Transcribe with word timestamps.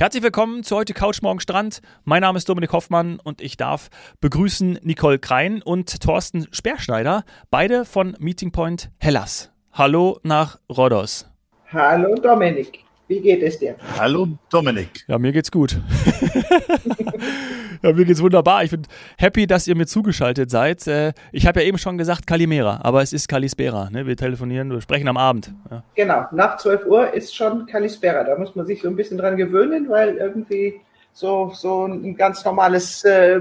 Herzlich 0.00 0.22
willkommen 0.22 0.62
zu 0.62 0.76
heute 0.76 0.94
Couch 0.94 1.20
Morgen 1.20 1.40
Strand. 1.40 1.82
Mein 2.04 2.22
Name 2.22 2.38
ist 2.38 2.48
Dominik 2.48 2.72
Hoffmann 2.72 3.20
und 3.22 3.42
ich 3.42 3.58
darf 3.58 3.90
begrüßen 4.22 4.78
Nicole 4.82 5.18
Krein 5.18 5.60
und 5.60 6.00
Thorsten 6.00 6.48
Speerschneider, 6.52 7.22
beide 7.50 7.84
von 7.84 8.16
Meeting 8.18 8.50
Point 8.50 8.90
Hellas. 8.96 9.52
Hallo 9.74 10.18
nach 10.22 10.58
Rhodos. 10.70 11.30
Hallo 11.70 12.14
Dominik. 12.14 12.82
Wie 13.10 13.20
geht 13.20 13.42
es 13.42 13.58
dir? 13.58 13.74
Hallo 13.98 14.28
Dominik. 14.50 15.04
Ja, 15.08 15.18
mir 15.18 15.32
geht's 15.32 15.50
gut. 15.50 15.72
ja, 17.82 17.92
mir 17.92 18.04
geht's 18.04 18.22
wunderbar. 18.22 18.62
Ich 18.62 18.70
bin 18.70 18.82
happy, 19.18 19.48
dass 19.48 19.66
ihr 19.66 19.74
mir 19.74 19.86
zugeschaltet 19.86 20.48
seid. 20.48 20.86
Äh, 20.86 21.12
ich 21.32 21.44
habe 21.44 21.60
ja 21.60 21.66
eben 21.66 21.76
schon 21.76 21.98
gesagt 21.98 22.28
Kalimera, 22.28 22.78
aber 22.84 23.02
es 23.02 23.12
ist 23.12 23.26
Kalispera. 23.26 23.90
Ne? 23.90 24.06
Wir 24.06 24.16
telefonieren, 24.16 24.70
wir 24.70 24.80
sprechen 24.80 25.08
am 25.08 25.16
Abend. 25.16 25.52
Ja. 25.72 25.82
Genau, 25.96 26.26
nach 26.30 26.58
12 26.58 26.86
Uhr 26.86 27.12
ist 27.12 27.34
schon 27.34 27.66
Kalispera. 27.66 28.22
Da 28.22 28.38
muss 28.38 28.54
man 28.54 28.64
sich 28.64 28.80
so 28.80 28.86
ein 28.86 28.94
bisschen 28.94 29.18
dran 29.18 29.36
gewöhnen, 29.36 29.88
weil 29.88 30.14
irgendwie 30.14 30.80
so, 31.12 31.50
so 31.52 31.86
ein 31.86 32.14
ganz 32.14 32.44
normales 32.44 33.02
äh, 33.02 33.40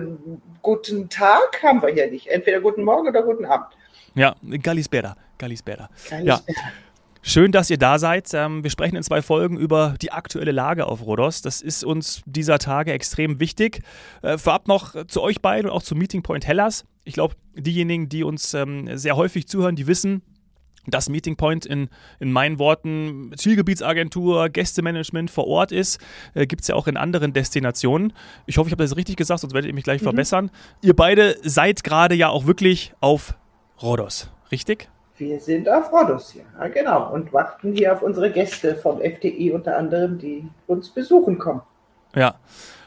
guten 0.63 1.09
Tag 1.09 1.61
haben 1.61 1.83
wir 1.83 1.89
hier 1.89 2.09
nicht. 2.09 2.25
Entweder 2.25 2.59
guten 2.59 2.83
Morgen 2.83 3.07
oder 3.07 3.21
guten 3.21 3.45
Abend. 3.45 3.67
Ja, 4.15 4.35
Kalispera. 4.63 5.15
Kalispera. 5.37 5.89
Kalispera. 6.09 6.25
Ja. 6.25 6.39
Schön, 7.21 7.51
dass 7.51 7.69
ihr 7.69 7.77
da 7.77 7.99
seid. 7.99 8.33
Ähm, 8.33 8.63
wir 8.63 8.71
sprechen 8.71 8.95
in 8.95 9.03
zwei 9.03 9.21
Folgen 9.21 9.57
über 9.57 9.95
die 10.01 10.11
aktuelle 10.11 10.51
Lage 10.51 10.87
auf 10.87 11.05
Rhodos. 11.05 11.41
Das 11.41 11.61
ist 11.61 11.83
uns 11.83 12.21
dieser 12.25 12.59
Tage 12.59 12.93
extrem 12.93 13.39
wichtig. 13.39 13.81
Äh, 14.21 14.37
vorab 14.37 14.67
noch 14.67 15.05
zu 15.07 15.21
euch 15.21 15.41
beiden 15.41 15.69
und 15.69 15.75
auch 15.75 15.83
zu 15.83 15.95
Meeting 15.95 16.23
Point 16.23 16.47
Hellas. 16.47 16.85
Ich 17.03 17.13
glaube, 17.13 17.35
diejenigen, 17.55 18.07
die 18.07 18.23
uns 18.23 18.53
ähm, 18.53 18.97
sehr 18.97 19.17
häufig 19.17 19.47
zuhören, 19.47 19.75
die 19.75 19.87
wissen, 19.87 20.21
dass 20.87 21.09
Meeting 21.09 21.35
Point 21.35 21.65
in, 21.65 21.89
in 22.19 22.31
meinen 22.31 22.57
Worten 22.57 23.31
Zielgebietsagentur, 23.35 24.49
Gästemanagement 24.49 25.29
vor 25.29 25.45
Ort 25.45 25.73
ist. 25.73 25.99
Äh, 26.33 26.47
Gibt 26.47 26.61
es 26.61 26.69
ja 26.69 26.75
auch 26.75 26.87
in 26.87 26.95
anderen 26.95 27.33
Destinationen. 27.33 28.13
Ich 28.45 28.57
hoffe, 28.57 28.69
ich 28.69 28.71
habe 28.71 28.83
das 28.83 28.95
richtig 28.95 29.17
gesagt, 29.17 29.41
sonst 29.41 29.53
werdet 29.53 29.67
ihr 29.67 29.75
mich 29.75 29.83
gleich 29.83 30.01
mhm. 30.01 30.05
verbessern. 30.05 30.51
Ihr 30.81 30.95
beide 30.95 31.37
seid 31.43 31.83
gerade 31.83 32.15
ja 32.15 32.29
auch 32.29 32.45
wirklich 32.45 32.93
auf 33.01 33.35
Rhodos, 33.81 34.31
richtig? 34.51 34.89
Wir 35.19 35.41
sind 35.41 35.67
auf 35.67 35.91
Rhodos 35.91 36.31
hier, 36.31 36.45
ja, 36.57 36.69
genau, 36.69 37.11
und 37.13 37.33
warten 37.33 37.73
hier 37.73 37.91
auf 37.91 38.01
unsere 38.01 38.31
Gäste 38.31 38.75
vom 38.75 39.01
FDI 39.01 39.51
unter 39.51 39.77
anderem, 39.77 40.17
die 40.17 40.47
uns 40.65 40.89
besuchen 40.89 41.37
kommen. 41.37 41.61
Ja, 42.15 42.35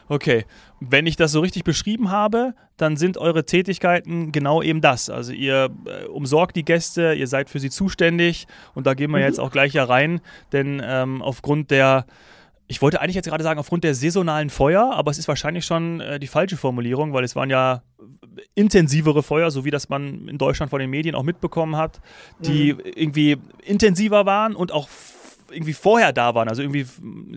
okay. 0.09 0.45
Wenn 0.79 1.05
ich 1.05 1.15
das 1.15 1.31
so 1.31 1.41
richtig 1.41 1.63
beschrieben 1.63 2.09
habe, 2.09 2.55
dann 2.75 2.97
sind 2.97 3.19
eure 3.19 3.45
Tätigkeiten 3.45 4.31
genau 4.31 4.63
eben 4.63 4.81
das. 4.81 5.11
Also 5.11 5.31
ihr 5.31 5.69
äh, 5.85 6.07
umsorgt 6.07 6.55
die 6.55 6.65
Gäste, 6.65 7.13
ihr 7.13 7.27
seid 7.27 7.51
für 7.51 7.59
sie 7.59 7.69
zuständig 7.69 8.47
und 8.73 8.87
da 8.87 8.95
gehen 8.95 9.11
wir 9.11 9.19
mhm. 9.19 9.25
jetzt 9.25 9.39
auch 9.39 9.51
gleich 9.51 9.73
ja 9.73 9.83
rein, 9.83 10.19
denn 10.51 10.81
ähm, 10.83 11.21
aufgrund 11.21 11.69
der 11.69 12.05
ich 12.73 12.81
wollte 12.81 12.99
eigentlich 13.01 13.15
jetzt 13.15 13.29
gerade 13.29 13.43
sagen, 13.43 13.59
aufgrund 13.59 13.83
der 13.83 13.93
saisonalen 13.93 14.49
Feuer, 14.49 14.91
aber 14.95 15.11
es 15.11 15.19
ist 15.19 15.27
wahrscheinlich 15.27 15.63
schon 15.63 16.01
äh, 16.01 16.19
die 16.19 16.25
falsche 16.25 16.57
Formulierung, 16.57 17.13
weil 17.13 17.23
es 17.23 17.35
waren 17.35 17.51
ja 17.51 17.83
intensivere 18.55 19.21
Feuer, 19.21 19.51
so 19.51 19.63
wie 19.63 19.69
das 19.69 19.89
man 19.89 20.27
in 20.27 20.39
Deutschland 20.39 20.71
von 20.71 20.79
den 20.79 20.89
Medien 20.89 21.13
auch 21.13 21.21
mitbekommen 21.21 21.77
hat, 21.77 22.01
die 22.39 22.73
mhm. 22.73 22.79
irgendwie 22.95 23.37
intensiver 23.63 24.25
waren 24.25 24.55
und 24.55 24.71
auch 24.71 24.89
irgendwie 25.51 25.73
vorher 25.73 26.13
da 26.13 26.33
waren. 26.33 26.49
Also 26.49 26.63
irgendwie, 26.63 26.87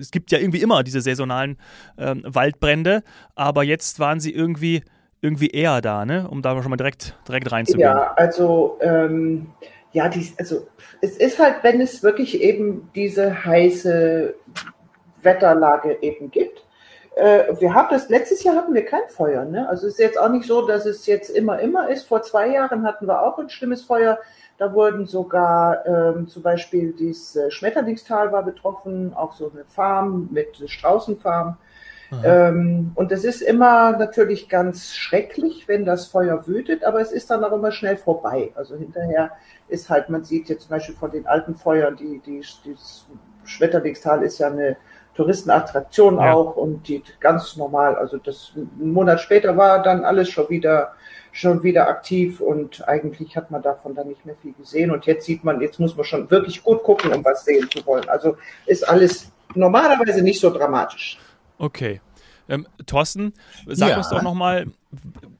es 0.00 0.10
gibt 0.10 0.32
ja 0.32 0.38
irgendwie 0.38 0.62
immer 0.62 0.82
diese 0.82 1.02
saisonalen 1.02 1.58
ähm, 1.98 2.22
Waldbrände, 2.24 3.02
aber 3.34 3.62
jetzt 3.62 4.00
waren 4.00 4.20
sie 4.20 4.32
irgendwie 4.32 4.84
irgendwie 5.20 5.48
eher 5.48 5.82
da, 5.82 6.06
ne? 6.06 6.26
Um 6.30 6.40
da 6.40 6.62
schon 6.62 6.70
mal 6.70 6.78
direkt, 6.78 7.14
direkt 7.28 7.52
reinzugehen. 7.52 7.86
Ja, 7.86 8.14
also 8.14 8.78
ähm, 8.80 9.48
ja, 9.92 10.08
die, 10.08 10.32
also 10.38 10.66
es 11.00 11.16
ist 11.16 11.38
halt, 11.38 11.56
wenn 11.62 11.80
es 11.80 12.02
wirklich 12.02 12.40
eben 12.40 12.90
diese 12.94 13.44
heiße 13.44 14.34
Wetterlage 15.22 15.98
eben 16.02 16.30
gibt. 16.30 16.64
Äh, 17.16 17.60
wir 17.60 17.74
haben 17.74 17.88
das, 17.90 18.08
letztes 18.08 18.44
Jahr 18.44 18.56
hatten 18.56 18.74
wir 18.74 18.84
kein 18.84 19.08
Feuer. 19.08 19.44
Ne? 19.44 19.68
Also 19.68 19.86
es 19.86 19.94
ist 19.94 20.00
jetzt 20.00 20.20
auch 20.20 20.28
nicht 20.28 20.46
so, 20.46 20.66
dass 20.66 20.86
es 20.86 21.06
jetzt 21.06 21.30
immer, 21.30 21.58
immer 21.60 21.88
ist. 21.88 22.06
Vor 22.06 22.22
zwei 22.22 22.48
Jahren 22.48 22.84
hatten 22.84 23.06
wir 23.06 23.22
auch 23.22 23.38
ein 23.38 23.48
schlimmes 23.48 23.82
Feuer. 23.82 24.18
Da 24.58 24.72
wurden 24.72 25.06
sogar 25.06 25.84
ähm, 25.86 26.28
zum 26.28 26.42
Beispiel 26.42 26.92
dieses 26.92 27.36
äh, 27.36 27.50
Schmetterlingstal 27.50 28.32
war 28.32 28.42
betroffen, 28.42 29.14
auch 29.14 29.32
so 29.32 29.50
eine 29.50 29.64
Farm 29.64 30.28
mit 30.30 30.62
Straußenfarm. 30.68 31.58
Ähm, 32.24 32.92
und 32.94 33.10
es 33.10 33.24
ist 33.24 33.42
immer 33.42 33.96
natürlich 33.96 34.48
ganz 34.48 34.94
schrecklich, 34.94 35.66
wenn 35.66 35.84
das 35.84 36.06
Feuer 36.06 36.46
wütet, 36.46 36.84
aber 36.84 37.00
es 37.00 37.10
ist 37.10 37.30
dann 37.30 37.42
auch 37.42 37.52
immer 37.52 37.72
schnell 37.72 37.96
vorbei. 37.96 38.52
Also 38.54 38.76
hinterher 38.76 39.32
ist 39.68 39.90
halt, 39.90 40.08
man 40.08 40.22
sieht 40.22 40.48
jetzt 40.48 40.62
zum 40.62 40.70
Beispiel 40.70 40.94
von 40.94 41.10
den 41.10 41.26
alten 41.26 41.56
Feuern, 41.56 41.96
die, 41.96 42.20
die, 42.24 42.40
das 42.40 43.06
Schmetterlingstal 43.44 44.22
ist 44.22 44.38
ja 44.38 44.48
eine 44.48 44.76
Touristenattraktion 45.16 46.16
ja. 46.16 46.34
auch 46.34 46.56
und 46.56 46.88
die 46.88 47.02
ganz 47.20 47.56
normal, 47.56 47.96
also 47.96 48.18
das 48.18 48.52
einen 48.54 48.92
Monat 48.92 49.20
später 49.20 49.56
war 49.56 49.82
dann 49.82 50.04
alles 50.04 50.28
schon 50.30 50.48
wieder 50.50 50.92
schon 51.32 51.62
wieder 51.62 51.88
aktiv 51.88 52.40
und 52.40 52.88
eigentlich 52.88 53.36
hat 53.36 53.50
man 53.50 53.60
davon 53.60 53.94
dann 53.94 54.08
nicht 54.08 54.24
mehr 54.24 54.36
viel 54.36 54.54
gesehen 54.54 54.90
und 54.90 55.04
jetzt 55.04 55.26
sieht 55.26 55.44
man, 55.44 55.60
jetzt 55.60 55.78
muss 55.78 55.94
man 55.94 56.04
schon 56.04 56.30
wirklich 56.30 56.62
gut 56.62 56.82
gucken, 56.82 57.12
um 57.12 57.22
was 57.22 57.44
sehen 57.44 57.68
zu 57.70 57.84
wollen. 57.84 58.08
Also 58.08 58.36
ist 58.64 58.88
alles 58.88 59.30
normalerweise 59.54 60.22
nicht 60.22 60.40
so 60.40 60.50
dramatisch. 60.50 61.18
Okay. 61.58 62.00
Ähm, 62.48 62.66
Thorsten, 62.86 63.34
sag 63.66 63.90
ja. 63.90 63.96
uns 63.98 64.08
doch 64.08 64.22
nochmal, 64.22 64.66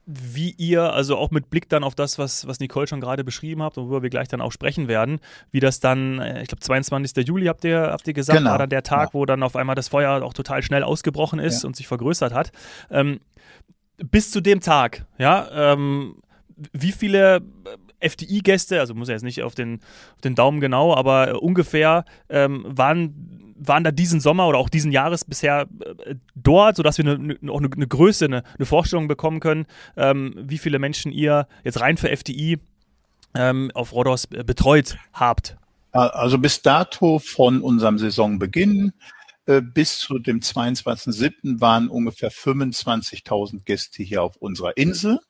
wie 0.06 0.53
ihr, 0.53 0.93
also 0.93 1.17
auch 1.17 1.33
mit 1.33 1.50
Blick 1.50 1.69
dann 1.69 1.83
auf 1.83 1.97
das, 1.97 2.17
was, 2.17 2.47
was 2.47 2.61
Nicole 2.61 2.87
schon 2.87 3.00
gerade 3.00 3.25
beschrieben 3.25 3.62
hat, 3.62 3.77
worüber 3.77 4.03
wir 4.03 4.11
gleich 4.11 4.28
dann 4.28 4.41
auch 4.41 4.53
sprechen 4.53 4.87
werden, 4.87 5.19
wie 5.50 5.59
das 5.59 5.81
dann, 5.81 6.21
äh, 6.21 6.43
ich 6.43 6.49
glaube 6.49 6.61
22. 6.61 7.27
Juli 7.27 7.47
habt 7.47 7.65
ihr, 7.65 7.81
habt 7.91 8.06
ihr 8.06 8.15
gesagt, 8.15 8.39
genau. 8.39 8.53
war 8.53 8.59
dann 8.59 8.71
der 8.71 8.84
Tag, 8.84 9.09
ja. 9.09 9.15
wo 9.15 9.27
dann 9.27 9.43
auf 9.43 9.56
einmal 9.56 9.75
das 9.75 9.89
Feuer 9.89 10.22
auch 10.22 10.33
total 10.33 10.62
schnell 10.62 10.84
ausgebrochen 10.84 11.41
ist 11.41 11.65
ja. 11.65 11.66
und 11.66 11.75
sich 11.75 11.89
vergrößert 11.89 12.33
hat. 12.33 12.53
Ähm, 12.89 13.21
bis 13.97 14.31
zu 14.31 14.41
dem 14.41 14.61
Tag, 14.61 15.06
ja, 15.19 15.72
ähm, 15.72 16.16
wie 16.72 16.93
viele 16.93 17.43
FDI-Gäste, 18.01 18.81
also 18.81 18.95
muss 18.95 19.09
ja 19.09 19.15
jetzt 19.15 19.23
nicht 19.23 19.43
auf 19.43 19.55
den, 19.55 19.81
auf 20.15 20.21
den 20.23 20.34
Daumen 20.34 20.61
genau, 20.61 20.95
aber 20.95 21.29
äh, 21.29 21.33
ungefähr 21.33 22.05
ähm, 22.29 22.65
waren, 22.69 23.55
waren 23.59 23.84
da 23.84 23.91
diesen 23.91 24.21
Sommer 24.21 24.47
oder 24.49 24.59
auch 24.59 24.69
diesen 24.69 24.93
Jahres 24.93 25.25
bisher 25.25 25.67
äh, 26.05 26.15
dort, 26.34 26.77
sodass 26.77 26.99
wir 26.99 27.07
eine, 27.07 27.37
auch 27.51 27.59
eine, 27.59 27.71
eine 27.75 27.87
Größe, 27.87 28.27
eine, 28.27 28.43
eine, 28.57 28.67
Vorstellung 28.67 29.09
bekommen 29.09 29.41
können, 29.41 29.67
ähm, 29.97 30.34
wie 30.37 30.59
viele 30.59 30.79
Menschen 30.79 31.12
ihr 31.12 31.47
jetzt 31.65 31.81
rein 31.81 31.97
für 31.97 32.11
FDI 32.11 32.59
ähm, 33.34 33.71
auf 33.75 33.93
Rhodos 33.93 34.27
äh, 34.33 34.45
betreut 34.45 34.97
habt. 35.13 35.57
Also 35.93 36.37
bis 36.37 36.61
dato 36.61 37.19
von 37.19 37.63
unserem 37.63 37.99
Saisonbeginn 37.99 38.93
äh, 39.47 39.63
bis 39.63 40.01
zu 40.01 40.19
dem 40.19 40.41
22.07. 40.41 41.61
waren 41.61 41.89
ungefähr 41.89 42.31
25.000 42.31 43.65
Gäste 43.65 44.03
hier 44.03 44.23
auf 44.23 44.37
unserer 44.37 44.77
Insel. 44.77 45.21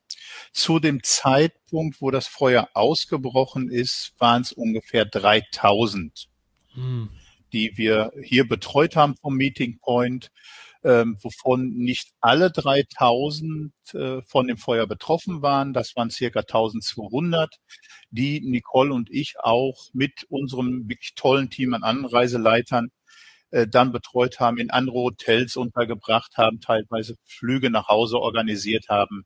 Zu 0.53 0.79
dem 0.79 1.03
Zeitpunkt, 1.03 2.01
wo 2.01 2.11
das 2.11 2.27
Feuer 2.27 2.69
ausgebrochen 2.75 3.71
ist, 3.71 4.15
waren 4.19 4.43
es 4.43 4.53
ungefähr 4.53 5.05
3000, 5.05 6.29
hm. 6.75 7.11
die 7.53 7.77
wir 7.77 8.13
hier 8.23 8.49
betreut 8.49 8.97
haben 8.97 9.17
vom 9.17 9.37
Meeting 9.37 9.79
Point, 9.79 10.31
ähm, 10.85 11.17
wovon 11.21 11.71
nicht 11.71 12.13
alle 12.21 12.51
3000 12.51 13.73
äh, 13.95 14.23
von 14.23 14.47
dem 14.47 14.57
Feuer 14.57 14.87
betroffen 14.87 15.43
waren. 15.43 15.73
Das 15.73 15.97
waren 15.97 16.11
circa 16.11 16.41
1200, 16.41 17.57
die 18.11 18.41
Nicole 18.41 18.95
und 18.95 19.11
ich 19.11 19.35
auch 19.41 19.89
mit 19.93 20.25
unserem 20.29 20.89
wirklich 20.89 21.15
tollen 21.15 21.51
Team 21.51 21.75
an 21.75 21.83
Anreiseleitern 21.83 22.91
äh, 23.51 23.67
dann 23.67 23.93
betreut 23.93 24.41
haben, 24.41 24.59
in 24.59 24.71
andere 24.71 24.97
Hotels 24.97 25.57
untergebracht 25.57 26.37
haben, 26.37 26.61
teilweise 26.61 27.17
Flüge 27.25 27.71
nach 27.71 27.89
Hause 27.89 28.19
organisiert 28.19 28.87
haben, 28.89 29.25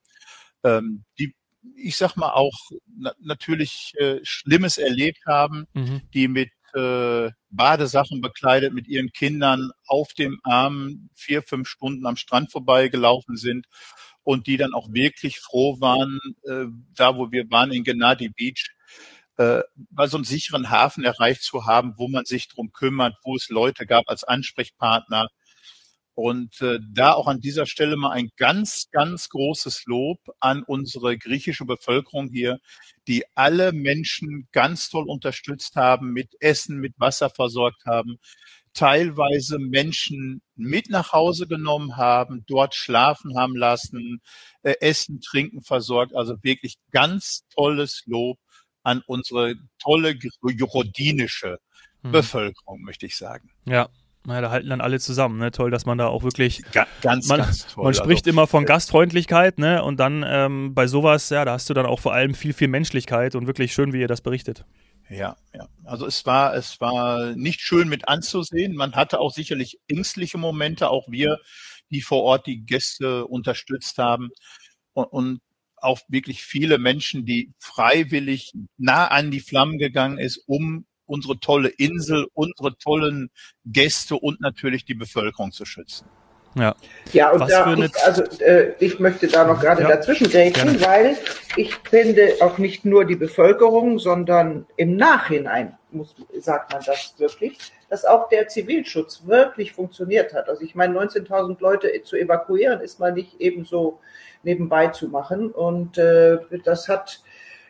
ähm, 0.64 1.04
die 1.18 1.34
ich 1.76 1.96
sag 1.96 2.16
mal 2.16 2.32
auch 2.32 2.58
na 2.96 3.12
natürlich 3.20 3.92
äh, 3.98 4.20
Schlimmes 4.22 4.78
erlebt 4.78 5.20
haben, 5.26 5.66
mhm. 5.74 6.02
die 6.14 6.28
mit 6.28 6.50
äh, 6.74 7.30
Badesachen 7.50 8.20
bekleidet 8.20 8.72
mit 8.72 8.88
ihren 8.88 9.12
Kindern 9.12 9.70
auf 9.86 10.12
dem 10.14 10.40
Arm 10.44 11.10
vier, 11.14 11.42
fünf 11.42 11.68
Stunden 11.68 12.06
am 12.06 12.16
Strand 12.16 12.50
vorbeigelaufen 12.52 13.36
sind 13.36 13.66
und 14.22 14.46
die 14.46 14.56
dann 14.56 14.74
auch 14.74 14.88
wirklich 14.92 15.40
froh 15.40 15.80
waren, 15.80 16.20
äh, 16.44 16.66
da 16.94 17.16
wo 17.16 17.30
wir 17.32 17.50
waren 17.50 17.72
in 17.72 17.84
Gennady 17.84 18.28
Beach, 18.28 18.70
äh, 19.36 19.62
mal 19.90 20.08
so 20.08 20.16
einen 20.16 20.24
sicheren 20.24 20.70
Hafen 20.70 21.04
erreicht 21.04 21.42
zu 21.42 21.66
haben, 21.66 21.94
wo 21.96 22.08
man 22.08 22.24
sich 22.24 22.48
drum 22.48 22.72
kümmert, 22.72 23.16
wo 23.24 23.36
es 23.36 23.48
Leute 23.48 23.86
gab 23.86 24.08
als 24.08 24.22
Ansprechpartner. 24.22 25.28
Und 26.22 26.60
äh, 26.60 26.78
da 26.92 27.14
auch 27.14 27.28
an 27.28 27.40
dieser 27.40 27.64
Stelle 27.64 27.96
mal 27.96 28.10
ein 28.10 28.28
ganz, 28.36 28.90
ganz 28.90 29.30
großes 29.30 29.86
Lob 29.86 30.18
an 30.38 30.62
unsere 30.62 31.16
griechische 31.16 31.64
Bevölkerung 31.64 32.28
hier, 32.28 32.58
die 33.08 33.24
alle 33.36 33.72
Menschen 33.72 34.46
ganz 34.52 34.90
toll 34.90 35.08
unterstützt 35.08 35.76
haben, 35.76 36.12
mit 36.12 36.34
Essen, 36.40 36.78
mit 36.78 36.92
Wasser 36.98 37.30
versorgt 37.30 37.86
haben, 37.86 38.18
teilweise 38.74 39.58
Menschen 39.58 40.42
mit 40.56 40.90
nach 40.90 41.14
Hause 41.14 41.46
genommen 41.46 41.96
haben, 41.96 42.44
dort 42.46 42.74
schlafen 42.74 43.38
haben 43.38 43.56
lassen, 43.56 44.20
äh, 44.62 44.74
Essen, 44.80 45.22
Trinken 45.22 45.62
versorgt. 45.62 46.14
Also 46.14 46.36
wirklich 46.42 46.76
ganz 46.90 47.46
tolles 47.54 48.02
Lob 48.04 48.38
an 48.82 49.02
unsere 49.06 49.54
tolle 49.82 50.18
rhodinische 50.42 51.60
hm. 52.02 52.12
Bevölkerung, 52.12 52.82
möchte 52.82 53.06
ich 53.06 53.16
sagen. 53.16 53.50
Ja, 53.64 53.88
Ja, 54.30 54.40
da 54.40 54.50
halten 54.50 54.68
dann 54.68 54.80
alle 54.80 55.00
zusammen, 55.00 55.38
ne? 55.38 55.50
Toll, 55.50 55.70
dass 55.70 55.86
man 55.86 55.98
da 55.98 56.06
auch 56.06 56.22
wirklich. 56.22 56.62
Ga 56.72 56.86
ganz, 57.02 57.28
man, 57.28 57.40
ganz 57.40 57.66
toll. 57.66 57.84
Man 57.84 57.94
spricht 57.94 58.26
also, 58.26 58.30
immer 58.30 58.46
von 58.46 58.64
Gastfreundlichkeit, 58.64 59.58
ne? 59.58 59.82
Und 59.82 59.98
dann 59.98 60.24
ähm, 60.26 60.74
bei 60.74 60.86
sowas, 60.86 61.30
ja, 61.30 61.44
da 61.44 61.52
hast 61.52 61.68
du 61.70 61.74
dann 61.74 61.86
auch 61.86 62.00
vor 62.00 62.12
allem 62.12 62.34
viel, 62.34 62.52
viel 62.52 62.68
Menschlichkeit 62.68 63.34
und 63.34 63.46
wirklich 63.46 63.72
schön, 63.72 63.92
wie 63.92 64.00
ihr 64.00 64.08
das 64.08 64.20
berichtet. 64.20 64.64
Ja, 65.08 65.36
ja. 65.52 65.68
Also 65.84 66.06
es 66.06 66.24
war, 66.24 66.54
es 66.54 66.80
war 66.80 67.34
nicht 67.34 67.60
schön 67.60 67.88
mit 67.88 68.08
anzusehen. 68.08 68.74
Man 68.76 68.94
hatte 68.94 69.18
auch 69.18 69.32
sicherlich 69.32 69.78
ängstliche 69.88 70.38
Momente, 70.38 70.88
auch 70.88 71.08
wir, 71.08 71.38
die 71.90 72.00
vor 72.00 72.22
Ort 72.22 72.46
die 72.46 72.64
Gäste 72.64 73.26
unterstützt 73.26 73.98
haben. 73.98 74.30
Und, 74.92 75.06
und 75.06 75.40
auch 75.76 76.00
wirklich 76.08 76.42
viele 76.42 76.78
Menschen, 76.78 77.24
die 77.24 77.52
freiwillig 77.58 78.52
nah 78.76 79.08
an 79.08 79.30
die 79.30 79.40
Flammen 79.40 79.78
gegangen 79.78 80.18
ist, 80.18 80.44
um 80.46 80.86
unsere 81.10 81.38
tolle 81.40 81.68
Insel, 81.68 82.26
unsere 82.32 82.76
tollen 82.78 83.30
Gäste 83.66 84.14
und 84.14 84.40
natürlich 84.40 84.84
die 84.84 84.94
Bevölkerung 84.94 85.52
zu 85.52 85.64
schützen. 85.64 86.06
Ja, 86.56 86.74
ja 87.12 87.30
und 87.30 87.48
da 87.48 87.74
ich, 87.74 88.04
also, 88.04 88.22
äh, 88.40 88.72
ich 88.80 88.98
möchte 88.98 89.28
da 89.28 89.46
noch 89.46 89.60
gerade 89.60 89.82
ja. 89.82 89.88
dazwischen 89.88 90.28
grätschen, 90.28 90.80
weil 90.80 91.16
ich 91.56 91.76
finde 91.76 92.34
auch 92.40 92.58
nicht 92.58 92.84
nur 92.84 93.04
die 93.04 93.14
Bevölkerung, 93.14 93.98
sondern 94.00 94.66
im 94.76 94.96
Nachhinein 94.96 95.78
muss, 95.92 96.14
sagt 96.38 96.72
man 96.72 96.82
das 96.84 97.14
wirklich, 97.18 97.58
dass 97.88 98.04
auch 98.04 98.28
der 98.28 98.48
Zivilschutz 98.48 99.22
wirklich 99.26 99.72
funktioniert 99.72 100.34
hat. 100.34 100.48
Also 100.48 100.62
ich 100.62 100.74
meine, 100.74 100.98
19.000 100.98 101.60
Leute 101.60 102.02
zu 102.02 102.16
evakuieren 102.16 102.80
ist 102.80 102.98
mal 102.98 103.12
nicht 103.12 103.40
ebenso 103.40 104.00
nebenbei 104.42 104.88
zu 104.88 105.08
machen 105.08 105.50
und 105.50 105.98
äh, 105.98 106.38
das 106.64 106.88
hat 106.88 107.20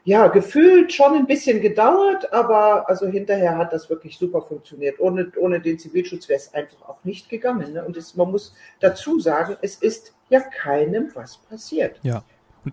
ja, 0.05 0.29
gefühlt 0.29 0.93
schon 0.93 1.15
ein 1.15 1.27
bisschen 1.27 1.61
gedauert, 1.61 2.33
aber 2.33 2.89
also 2.89 3.07
hinterher 3.07 3.59
hat 3.59 3.73
das 3.73 3.91
wirklich 3.91 4.17
super 4.17 4.43
funktioniert. 4.43 4.99
Ohne, 4.99 5.31
ohne 5.39 5.61
den 5.61 5.79
Zivilschutz 5.79 6.29
wäre 6.29 6.39
es 6.39 6.55
einfach 6.55 6.89
auch 6.89 7.05
nicht 7.05 7.29
gegangen. 7.29 7.75
Ne? 7.75 7.85
Und 7.85 7.97
es, 7.97 8.17
man 8.17 8.31
muss 8.31 8.55
dazu 8.81 9.21
sagen, 9.21 9.57
es 9.61 9.77
ist 9.77 10.15
ja 10.31 10.41
keinem 10.41 11.11
was 11.15 11.37
passiert. 11.37 12.01
Ja. 12.03 12.23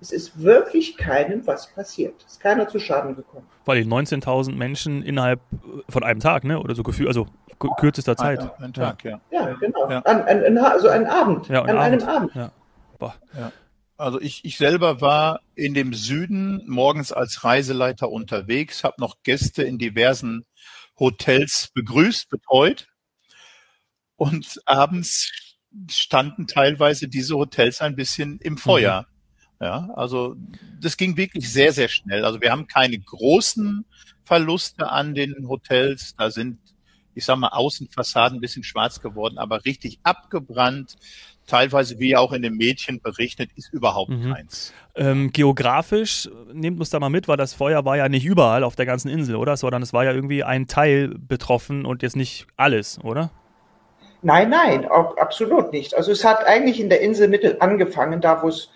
Es 0.01 0.12
ist 0.12 0.41
wirklich 0.41 0.97
keinem 0.97 1.45
was 1.47 1.68
passiert. 1.68 2.15
Es 2.25 2.33
ist 2.33 2.39
keiner 2.41 2.68
zu 2.68 2.79
Schaden 2.79 3.15
gekommen. 3.15 3.47
Weil 3.65 3.83
die 3.83 3.89
19.000 3.89 4.53
Menschen 4.53 5.01
innerhalb 5.01 5.39
von 5.89 6.03
einem 6.03 6.19
Tag, 6.19 6.44
ne? 6.44 6.59
Oder 6.59 6.75
so 6.75 6.83
gefühlt, 6.83 7.07
also 7.07 7.27
kürzester 7.77 8.18
Zeit. 8.18 8.39
Ein, 8.39 8.51
ein 8.65 8.73
Tag, 8.73 9.03
ja. 9.03 9.19
Ja, 9.31 9.50
ja 9.50 9.56
genau. 9.56 9.89
Ja. 9.89 10.00
An, 10.00 10.21
an, 10.23 10.57
also 10.57 10.89
ein 10.89 11.07
Abend. 11.07 11.47
Ja, 11.47 11.62
an 11.62 11.77
Abend. 11.77 11.80
einem 11.80 12.03
Abend. 12.03 12.35
Ja. 12.35 12.51
Boah. 13.00 13.15
ja. 13.38 13.51
Also 13.97 14.21
ich, 14.21 14.45
ich 14.45 14.57
selber 14.57 15.01
war 15.01 15.41
in 15.55 15.73
dem 15.73 15.94
Süden 15.94 16.63
morgens 16.67 17.11
als 17.11 17.44
Reiseleiter 17.44 18.09
unterwegs, 18.09 18.83
habe 18.83 19.01
noch 19.01 19.17
Gäste 19.23 19.63
in 19.63 19.79
diversen 19.79 20.45
Hotels 20.99 21.69
begrüßt, 21.73 22.29
betreut. 22.29 22.88
Und 24.15 24.61
abends 24.65 25.31
standen 25.89 26.47
teilweise 26.47 27.07
diese 27.07 27.35
Hotels 27.35 27.81
ein 27.81 27.95
bisschen 27.95 28.39
im 28.39 28.57
Feuer. 28.57 29.01
Mhm. 29.01 29.65
Ja, 29.65 29.89
also 29.95 30.35
das 30.79 30.97
ging 30.97 31.17
wirklich 31.17 31.51
sehr, 31.51 31.73
sehr 31.73 31.88
schnell. 31.88 32.23
Also 32.23 32.41
wir 32.41 32.51
haben 32.51 32.67
keine 32.67 32.99
großen 32.99 33.85
Verluste 34.23 34.89
an 34.89 35.15
den 35.15 35.47
Hotels. 35.47 36.15
Da 36.15 36.29
sind, 36.29 36.59
ich 37.15 37.25
sag 37.25 37.38
mal, 37.38 37.49
Außenfassaden 37.49 38.38
ein 38.38 38.41
bisschen 38.41 38.63
schwarz 38.63 39.01
geworden, 39.01 39.39
aber 39.39 39.65
richtig 39.65 39.99
abgebrannt 40.03 40.97
teilweise 41.47 41.97
wie 41.99 42.15
auch 42.15 42.33
in 42.33 42.41
den 42.41 42.55
Mädchen 42.55 43.01
berichtet, 43.01 43.49
ist 43.55 43.73
überhaupt 43.73 44.11
mhm. 44.11 44.33
keins. 44.33 44.73
Ähm, 44.95 45.31
geografisch, 45.31 46.29
nehmt 46.53 46.79
uns 46.79 46.89
da 46.89 46.99
mal 46.99 47.09
mit, 47.09 47.27
weil 47.27 47.38
das 47.38 47.53
Feuer 47.53 47.85
war 47.85 47.97
ja 47.97 48.09
nicht 48.09 48.25
überall 48.25 48.63
auf 48.63 48.75
der 48.75 48.85
ganzen 48.85 49.09
Insel, 49.09 49.35
oder? 49.35 49.57
Sondern 49.57 49.81
es 49.81 49.94
war 49.94 50.03
ja 50.03 50.11
irgendwie 50.11 50.44
ein 50.44 50.67
Teil 50.67 51.15
betroffen 51.17 51.85
und 51.85 52.03
jetzt 52.03 52.15
nicht 52.15 52.47
alles, 52.57 52.99
oder? 53.03 53.31
Nein, 54.21 54.49
nein, 54.49 54.85
auch 54.85 55.17
absolut 55.17 55.71
nicht. 55.71 55.95
Also 55.95 56.11
es 56.11 56.25
hat 56.25 56.45
eigentlich 56.45 56.79
in 56.79 56.89
der 56.89 57.01
Inselmitte 57.01 57.61
angefangen, 57.61 58.19
da 58.19 58.41
wo 58.41 58.49
es 58.49 58.69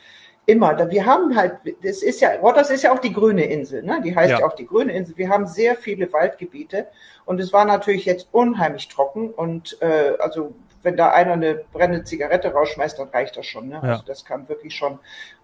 immer, 0.45 0.73
da, 0.73 0.89
wir 0.89 1.05
haben 1.05 1.35
halt, 1.35 1.53
das 1.83 2.03
ist 2.03 2.21
ja, 2.21 2.35
Rotters 2.35 2.69
ist 2.69 2.83
ja 2.83 2.93
auch 2.93 2.99
die 2.99 3.13
grüne 3.13 3.45
Insel, 3.45 3.83
ne? 3.83 4.01
die 4.03 4.15
heißt 4.15 4.31
ja. 4.31 4.39
ja 4.39 4.45
auch 4.45 4.55
die 4.55 4.65
grüne 4.65 4.93
Insel. 4.93 5.17
Wir 5.17 5.29
haben 5.29 5.47
sehr 5.47 5.75
viele 5.75 6.11
Waldgebiete 6.13 6.87
und 7.25 7.39
es 7.39 7.53
war 7.53 7.65
natürlich 7.65 8.05
jetzt 8.05 8.27
unheimlich 8.31 8.87
trocken 8.87 9.29
und 9.31 9.77
äh, 9.81 10.13
also 10.19 10.53
wenn 10.83 10.97
da 10.97 11.11
einer 11.11 11.33
eine 11.33 11.55
brennende 11.71 12.03
Zigarette 12.03 12.51
rausschmeißt, 12.51 12.99
dann 12.99 13.09
reicht 13.09 13.37
das 13.37 13.45
schon. 13.45 13.69
Ne? 13.69 13.79
Ja. 13.83 13.89
Also 13.89 14.03
das 14.05 14.25
kann 14.25 14.49
wirklich 14.49 14.75
schon, 14.75 14.99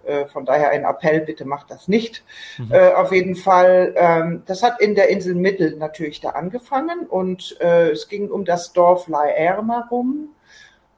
äh, 0.06 0.26
von 0.26 0.46
daher 0.46 0.72
ein 0.72 0.84
Appell, 0.84 1.22
bitte 1.22 1.46
macht 1.46 1.72
das 1.72 1.88
nicht. 1.88 2.24
Mhm. 2.58 2.72
Äh, 2.72 2.94
auf 2.94 3.12
jeden 3.12 3.36
Fall, 3.36 3.94
ähm, 3.96 4.44
das 4.46 4.64
hat 4.64 4.80
in 4.82 4.96
der 4.96 5.10
Insel 5.10 5.36
Mittel 5.36 5.76
natürlich 5.78 6.22
da 6.22 6.30
angefangen 6.30 7.06
und 7.08 7.58
äh, 7.62 7.90
es 7.90 8.08
ging 8.08 8.30
um 8.30 8.46
das 8.46 8.74
Dorf 8.74 9.08
La 9.08 9.26
Erma 9.28 9.88
rum. 9.92 10.30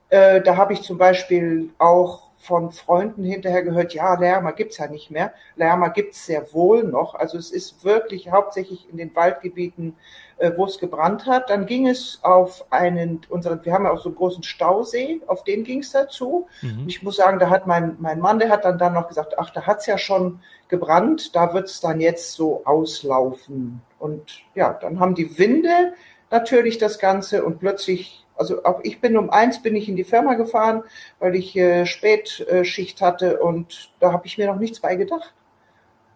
Äh, 0.10 0.42
da 0.42 0.58
habe 0.58 0.74
ich 0.74 0.82
zum 0.82 0.98
Beispiel 0.98 1.70
auch 1.78 2.29
von 2.40 2.72
Freunden 2.72 3.26
hinterher 3.26 3.64
gehört, 3.64 3.94
ja, 3.94 4.18
Lärma 4.18 4.52
gibt's 4.52 4.78
ja 4.78 4.88
nicht 4.88 5.12
mehr. 5.12 5.34
Lärma 5.58 5.90
gibt's 5.90 6.26
sehr 6.26 6.54
wohl 6.54 6.84
noch. 6.84 7.14
Also 7.14 7.38
es 7.38 7.52
ist 7.52 7.84
wirklich 7.84 8.32
hauptsächlich 8.32 8.90
in 8.90 8.98
den 8.98 9.14
Waldgebieten, 9.14 9.96
äh, 10.38 10.54
wo 10.56 10.64
es 10.64 10.80
gebrannt 10.80 11.26
hat. 11.26 11.50
Dann 11.50 11.66
ging 11.66 11.86
es 11.86 12.20
auf 12.24 12.66
einen, 12.70 13.20
unseren, 13.28 13.64
wir 13.66 13.74
haben 13.74 13.84
ja 13.84 13.92
auch 13.92 14.02
so 14.02 14.08
einen 14.08 14.16
großen 14.16 14.44
Stausee, 14.44 15.20
auf 15.28 15.44
den 15.44 15.66
ging 15.66 15.80
es 15.80 15.92
dazu. 15.92 16.48
Mhm. 16.62 16.86
Ich 16.88 17.04
muss 17.04 17.18
sagen, 17.18 17.40
da 17.40 17.50
hat 17.50 17.68
mein, 17.68 17.98
mein 18.00 18.22
Mann, 18.22 18.40
der 18.40 18.50
hat 18.50 18.64
dann, 18.64 18.78
dann 18.78 18.94
noch 18.94 19.10
gesagt, 19.10 19.38
ach, 19.38 19.50
da 19.50 19.68
hat's 19.68 19.86
ja 19.86 19.98
schon 19.98 20.40
gebrannt, 20.70 21.36
da 21.36 21.54
wird's 21.54 21.82
dann 21.82 22.00
jetzt 22.00 22.32
so 22.32 22.62
auslaufen. 22.64 23.82
Und 24.00 24.44
ja, 24.56 24.74
dann 24.74 25.02
haben 25.02 25.14
die 25.14 25.38
Winde 25.38 25.94
natürlich 26.32 26.78
das 26.78 27.00
Ganze 27.00 27.44
und 27.44 27.60
plötzlich 27.60 28.26
also 28.40 28.64
auch 28.64 28.80
ich 28.84 29.02
bin 29.02 29.18
um 29.18 29.30
eins 29.30 29.62
bin 29.62 29.76
ich 29.76 29.90
in 29.90 29.96
die 29.96 30.04
Firma 30.04 30.36
gefahren, 30.36 30.84
weil 31.20 31.36
ich 31.36 31.56
äh, 31.56 31.86
Spätschicht 31.86 33.02
hatte 33.02 33.40
und 33.40 33.92
da 34.00 34.14
habe 34.14 34.26
ich 34.26 34.38
mir 34.38 34.48
noch 34.48 34.60
nichts 34.60 34.80
bei 34.80 34.96
gedacht. 34.96 35.34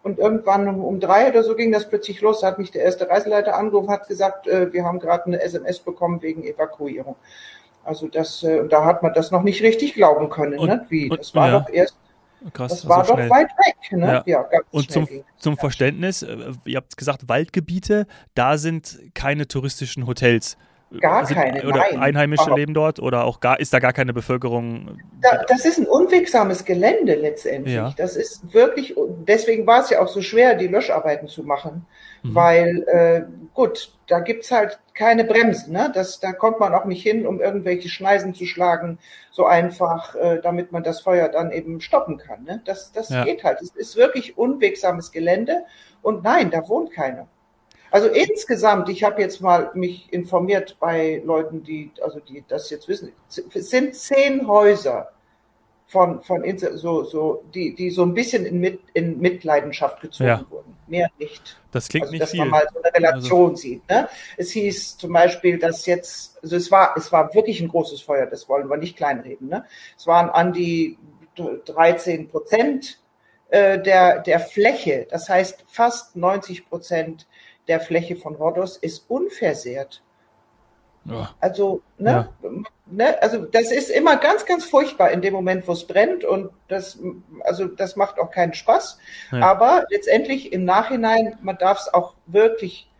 Und 0.02 0.18
irgendwann 0.18 0.68
um, 0.68 0.84
um 0.84 1.00
drei 1.00 1.30
oder 1.30 1.42
so 1.42 1.54
ging 1.54 1.72
das 1.72 1.88
plötzlich 1.88 2.20
los. 2.20 2.40
Da 2.40 2.48
hat 2.48 2.58
mich 2.58 2.70
der 2.70 2.82
erste 2.82 3.08
Reiseleiter 3.08 3.56
angerufen, 3.56 3.90
hat 3.90 4.06
gesagt, 4.06 4.46
äh, 4.46 4.72
wir 4.72 4.84
haben 4.84 4.98
gerade 4.98 5.26
eine 5.26 5.40
SMS 5.40 5.78
bekommen 5.78 6.20
wegen 6.20 6.44
Evakuierung. 6.44 7.16
Also 7.84 8.08
das, 8.08 8.42
äh, 8.42 8.60
und 8.60 8.72
da 8.72 8.84
hat 8.84 9.02
man 9.02 9.14
das 9.14 9.30
noch 9.30 9.42
nicht 9.42 9.62
richtig 9.62 9.94
glauben 9.94 10.28
können. 10.28 10.58
Und, 10.58 10.68
ne? 10.68 10.86
Wie? 10.88 11.08
Das 11.08 11.34
war 11.34 11.48
ja. 11.48 11.60
doch 11.60 11.70
erst 11.70 11.96
Krass, 12.52 12.70
das 12.72 12.88
war 12.88 13.06
so 13.06 13.16
doch 13.16 13.30
weit 13.30 13.48
weg. 13.48 13.92
Ne? 13.92 14.22
Ja. 14.26 14.46
ja 14.52 14.60
und 14.70 14.90
zum, 14.90 15.08
zum 15.38 15.56
Verständnis, 15.56 16.22
äh, 16.22 16.52
ihr 16.66 16.76
habt 16.76 16.96
gesagt, 16.96 17.28
Waldgebiete, 17.28 18.06
da 18.34 18.58
sind 18.58 18.98
keine 19.14 19.48
touristischen 19.48 20.06
Hotels. 20.06 20.58
Gar 21.00 21.26
sind, 21.26 21.36
keine. 21.36 21.66
Oder 21.66 21.84
nein. 21.90 22.00
Einheimische 22.00 22.46
Aber 22.46 22.56
leben 22.56 22.74
dort 22.74 23.00
oder 23.00 23.24
auch 23.24 23.40
gar, 23.40 23.60
ist 23.60 23.72
da 23.72 23.78
gar 23.78 23.92
keine 23.92 24.12
Bevölkerung? 24.12 24.98
Da, 25.20 25.44
das 25.48 25.64
ist 25.64 25.78
ein 25.78 25.86
unwegsames 25.86 26.64
Gelände 26.64 27.14
letztendlich. 27.14 27.74
Ja. 27.74 27.94
Das 27.96 28.16
ist 28.16 28.52
wirklich, 28.52 28.94
deswegen 29.26 29.66
war 29.66 29.80
es 29.80 29.90
ja 29.90 30.00
auch 30.00 30.08
so 30.08 30.22
schwer, 30.22 30.54
die 30.54 30.68
Löscharbeiten 30.68 31.28
zu 31.28 31.42
machen. 31.42 31.86
Mhm. 32.22 32.34
Weil, 32.34 32.82
äh, 32.88 33.22
gut, 33.52 33.92
da 34.06 34.20
gibt's 34.20 34.50
halt 34.50 34.78
keine 34.94 35.24
Bremsen. 35.24 35.72
Ne? 35.72 35.90
Das, 35.94 36.20
da 36.20 36.32
kommt 36.32 36.60
man 36.60 36.74
auch 36.74 36.86
nicht 36.86 37.02
hin, 37.02 37.26
um 37.26 37.40
irgendwelche 37.40 37.88
Schneisen 37.88 38.34
zu 38.34 38.46
schlagen, 38.46 38.98
so 39.30 39.46
einfach, 39.46 40.14
äh, 40.14 40.40
damit 40.42 40.72
man 40.72 40.82
das 40.82 41.00
Feuer 41.00 41.28
dann 41.28 41.52
eben 41.52 41.80
stoppen 41.80 42.16
kann. 42.18 42.44
Ne? 42.44 42.62
Das, 42.64 42.92
das 42.92 43.10
ja. 43.10 43.24
geht 43.24 43.44
halt. 43.44 43.60
Es 43.60 43.70
ist 43.70 43.96
wirklich 43.96 44.38
unwegsames 44.38 45.12
Gelände. 45.12 45.64
Und 46.02 46.24
nein, 46.24 46.50
da 46.50 46.68
wohnt 46.68 46.92
keiner. 46.92 47.28
Also 47.94 48.08
insgesamt, 48.08 48.88
ich 48.88 49.04
habe 49.04 49.22
jetzt 49.22 49.40
mal 49.40 49.70
mich 49.74 50.12
informiert 50.12 50.76
bei 50.80 51.22
Leuten, 51.24 51.62
die, 51.62 51.92
also 52.02 52.18
die 52.18 52.42
das 52.48 52.68
jetzt 52.68 52.88
wissen, 52.88 53.12
es 53.28 53.70
sind 53.70 53.94
zehn 53.94 54.48
Häuser 54.48 55.12
von, 55.86 56.20
von 56.20 56.42
so, 56.58 57.04
so, 57.04 57.44
die, 57.54 57.72
die 57.72 57.90
so 57.90 58.02
ein 58.02 58.12
bisschen 58.12 58.46
in, 58.46 58.58
Mit, 58.58 58.80
in 58.94 59.20
Mitleidenschaft 59.20 60.00
gezogen 60.00 60.28
ja. 60.28 60.44
wurden. 60.50 60.76
Mehr 60.88 61.08
nicht. 61.20 61.56
Das 61.70 61.86
klingt 61.86 62.06
also, 62.06 62.10
nicht 62.14 62.22
dass 62.22 62.32
viel. 62.32 62.40
man 62.40 62.48
mal 62.48 62.66
so 62.72 62.82
eine 62.82 62.92
Relation 62.92 63.50
also. 63.50 63.62
sieht. 63.62 63.88
Ne? 63.88 64.08
Es 64.38 64.50
hieß 64.50 64.96
zum 64.96 65.12
Beispiel, 65.12 65.60
dass 65.60 65.86
jetzt, 65.86 66.42
also 66.42 66.56
es 66.56 66.72
war, 66.72 66.96
es 66.96 67.12
war 67.12 67.32
wirklich 67.32 67.60
ein 67.60 67.68
großes 67.68 68.02
Feuer, 68.02 68.26
das 68.26 68.48
wollen 68.48 68.68
wir 68.68 68.76
nicht 68.76 68.96
kleinreden. 68.96 69.50
Ne? 69.50 69.66
Es 69.96 70.08
waren 70.08 70.30
an 70.30 70.52
die 70.52 70.98
13 71.36 72.28
Prozent 72.28 72.98
äh, 73.50 73.78
der, 73.80 74.18
der 74.18 74.40
Fläche, 74.40 75.06
das 75.08 75.28
heißt 75.28 75.64
fast 75.68 76.16
90 76.16 76.68
Prozent 76.68 77.28
der 77.68 77.80
Fläche 77.80 78.16
von 78.16 78.34
Rhodos 78.34 78.76
ist 78.76 79.04
unversehrt. 79.08 80.02
Ja. 81.04 81.34
Also, 81.40 81.82
ne, 81.98 82.28
ja. 82.42 82.50
ne, 82.86 83.22
also 83.22 83.44
das 83.44 83.70
ist 83.70 83.90
immer 83.90 84.16
ganz, 84.16 84.46
ganz 84.46 84.64
furchtbar 84.64 85.10
in 85.10 85.20
dem 85.20 85.34
Moment, 85.34 85.68
wo 85.68 85.72
es 85.72 85.86
brennt 85.86 86.24
und 86.24 86.50
das, 86.68 86.98
also 87.40 87.66
das 87.66 87.96
macht 87.96 88.18
auch 88.18 88.30
keinen 88.30 88.54
Spaß. 88.54 88.98
Ja. 89.32 89.40
Aber 89.40 89.84
letztendlich 89.90 90.52
im 90.52 90.64
Nachhinein, 90.64 91.38
man 91.42 91.58
darf 91.58 91.80
es 91.80 91.92
auch 91.92 92.14
wirklich 92.26 92.90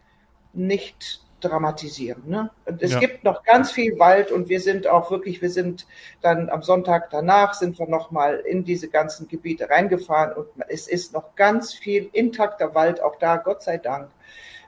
nicht 0.52 1.24
dramatisieren. 1.44 2.22
Ne? 2.26 2.50
es 2.78 2.92
ja. 2.92 2.98
gibt 2.98 3.24
noch 3.24 3.42
ganz 3.44 3.70
viel 3.70 3.98
Wald 3.98 4.32
und 4.32 4.48
wir 4.48 4.60
sind 4.60 4.86
auch 4.86 5.10
wirklich, 5.10 5.42
wir 5.42 5.50
sind 5.50 5.86
dann 6.20 6.48
am 6.48 6.62
Sonntag 6.62 7.10
danach 7.10 7.54
sind 7.54 7.78
wir 7.78 7.86
nochmal 7.86 8.40
in 8.40 8.64
diese 8.64 8.88
ganzen 8.88 9.28
Gebiete 9.28 9.70
reingefahren 9.70 10.32
und 10.32 10.46
es 10.68 10.88
ist 10.88 11.12
noch 11.12 11.34
ganz 11.36 11.74
viel 11.74 12.08
intakter 12.12 12.74
Wald, 12.74 13.02
auch 13.02 13.16
da, 13.16 13.36
Gott 13.36 13.62
sei 13.62 13.78
Dank. 13.78 14.08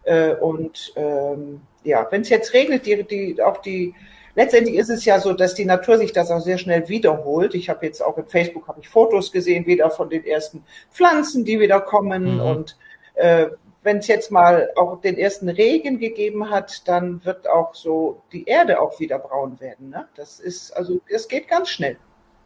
Äh, 0.05 0.35
und 0.35 0.93
ähm, 0.97 1.63
ja, 1.85 2.07
wenn 2.11 2.23
es 2.23 2.29
jetzt 2.29 2.53
regnet, 2.53 2.87
die, 2.87 3.05
die, 3.05 3.43
auch 3.43 3.59
die 3.59 3.95
letztendlich 4.37 4.77
ist 4.77 4.91
es 4.91 5.05
ja 5.05 5.19
so, 5.19 5.33
dass 5.33 5.55
die 5.55 5.65
Natur 5.65 5.99
sich 5.99 6.13
das 6.13 6.31
auch 6.31 6.41
sehr 6.41 6.59
schnell 6.59 6.89
wiederholt. 6.89 7.55
Ich 7.55 7.69
habe 7.69 7.85
jetzt 7.85 8.01
auch 8.03 8.17
in 8.19 8.27
Facebook 8.27 8.69
habe 8.69 8.81
ich 8.81 8.89
Fotos 8.89 9.33
gesehen, 9.33 9.67
wieder 9.67 9.91
von 9.91 10.09
den 10.09 10.25
ersten 10.25 10.65
Pflanzen, 10.93 11.45
die 11.45 11.59
wieder 11.59 11.81
kommen 11.81 12.35
mhm. 12.35 12.41
und 12.41 12.77
äh, 13.15 13.47
wenn 13.87 13.99
es 13.99 14.09
jetzt 14.09 14.33
mal 14.33 14.69
auch 14.75 15.01
den 15.01 15.17
ersten 15.17 15.49
Regen 15.49 16.01
gegeben 16.01 16.51
hat, 16.51 16.87
dann 16.89 17.25
wird 17.25 17.49
auch 17.49 17.73
so 17.73 18.21
die 18.33 18.45
Erde 18.45 18.81
auch 18.81 18.99
wieder 18.99 19.19
braun 19.21 19.61
werden. 19.61 19.91
Ne? 19.91 20.09
Das 20.17 20.41
ist, 20.41 20.73
also 20.73 21.01
es 21.09 21.29
geht 21.29 21.47
ganz 21.47 21.71
schnell. 21.71 21.97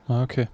Ah, 0.06 0.22
okay. 0.22 0.48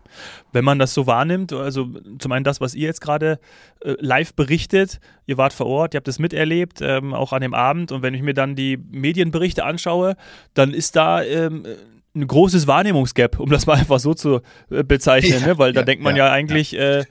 Wenn 0.52 0.64
man 0.64 0.78
das 0.78 0.94
so 0.94 1.08
wahrnimmt, 1.08 1.52
also 1.52 1.88
zum 2.18 2.30
einen 2.30 2.44
das, 2.44 2.60
was 2.60 2.74
ihr 2.74 2.86
jetzt 2.86 3.00
gerade 3.00 3.40
äh, 3.80 3.96
live 3.98 4.34
berichtet, 4.34 5.00
ihr 5.26 5.36
wart 5.38 5.52
vor 5.52 5.66
Ort, 5.66 5.94
ihr 5.94 5.98
habt 5.98 6.08
es 6.08 6.20
miterlebt, 6.20 6.80
ähm, 6.82 7.14
auch 7.14 7.32
an 7.32 7.40
dem 7.40 7.54
Abend. 7.54 7.90
Und 7.90 8.02
wenn 8.02 8.14
ich 8.14 8.22
mir 8.22 8.34
dann 8.34 8.54
die 8.54 8.76
Medienberichte 8.76 9.64
anschaue, 9.64 10.14
dann 10.54 10.72
ist 10.72 10.94
da 10.94 11.20
ähm, 11.22 11.66
ein 12.14 12.26
großes 12.28 12.68
Wahrnehmungsgap, 12.68 13.40
um 13.40 13.50
das 13.50 13.66
mal 13.66 13.74
einfach 13.74 13.98
so 13.98 14.14
zu 14.14 14.40
äh, 14.70 14.84
bezeichnen, 14.84 15.40
ja, 15.40 15.46
ne? 15.48 15.58
weil 15.58 15.72
da 15.72 15.82
denkt 15.82 16.04
man 16.04 16.14
ja, 16.14 16.26
ja 16.26 16.32
eigentlich, 16.32 16.72
ja. 16.72 17.00
Äh, 17.00 17.04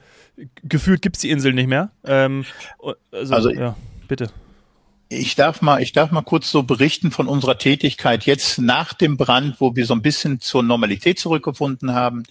gefühlt 0.62 1.02
gibt 1.02 1.16
es 1.16 1.22
die 1.22 1.30
Insel 1.30 1.52
nicht 1.52 1.68
mehr. 1.68 1.90
Ähm, 2.04 2.44
also, 3.10 3.34
also 3.34 3.50
ja, 3.50 3.76
bitte. 4.08 4.30
Ich 5.08 5.36
darf 5.36 5.62
mal, 5.62 5.80
ich 5.80 5.92
darf 5.92 6.10
mal 6.10 6.22
kurz 6.22 6.50
so 6.50 6.64
berichten 6.64 7.12
von 7.12 7.28
unserer 7.28 7.58
Tätigkeit 7.58 8.26
jetzt 8.26 8.58
nach 8.58 8.92
dem 8.92 9.16
Brand, 9.16 9.60
wo 9.60 9.76
wir 9.76 9.86
so 9.86 9.94
ein 9.94 10.02
bisschen 10.02 10.40
zur 10.40 10.64
Normalität 10.64 11.20
zurückgefunden 11.20 11.94
haben. 11.94 12.24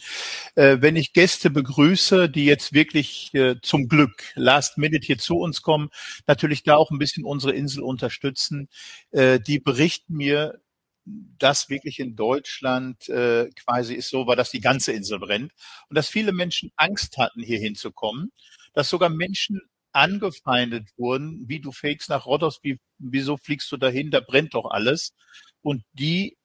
Äh, 0.56 0.78
wenn 0.82 0.98
ich 0.98 1.14
Gäste 1.14 1.50
begrüße, 1.50 2.28
die 2.28 2.44
jetzt 2.44 2.74
wirklich 2.74 3.34
äh, 3.34 3.56
zum 3.62 3.88
Glück 3.88 4.12
last 4.36 4.78
minute 4.78 5.06
hier 5.06 5.18
zu 5.18 5.38
uns 5.38 5.62
kommen, 5.62 5.90
natürlich 6.28 6.64
da 6.64 6.76
auch 6.76 6.92
ein 6.92 7.00
bisschen 7.00 7.24
unsere 7.24 7.54
Insel 7.54 7.82
unterstützen, 7.82 8.68
äh, 9.12 9.40
die 9.40 9.60
berichten 9.60 10.14
mir, 10.14 10.60
dass 11.06 11.70
wirklich 11.70 12.00
in 12.00 12.16
Deutschland 12.16 13.08
äh, 13.10 13.50
quasi 13.52 13.94
ist 13.94 14.10
so 14.10 14.26
war, 14.26 14.36
dass 14.36 14.52
die 14.52 14.60
ganze 14.60 14.92
Insel 14.92 15.20
brennt 15.20 15.52
und 15.90 15.96
dass 15.96 16.10
viele 16.10 16.32
Menschen 16.32 16.72
Angst 16.76 17.18
hatten, 17.18 17.44
hier 17.44 17.60
hinzukommen, 17.60 18.32
dass 18.74 18.90
sogar 18.90 19.10
Menschen 19.10 19.62
angefeindet 19.92 20.90
wurden, 20.98 21.48
wie 21.48 21.62
du 21.62 21.72
fägst 21.72 22.10
nach 22.10 22.26
Rhodos, 22.26 22.60
wie, 22.64 22.80
wieso 22.98 23.38
fliegst 23.38 23.72
du 23.72 23.78
dahin, 23.78 24.12
da 24.12 24.20
brennt 24.20 24.54
doch 24.54 24.70
alles. 24.70 25.14
Und 25.62 25.84
die 25.94 26.38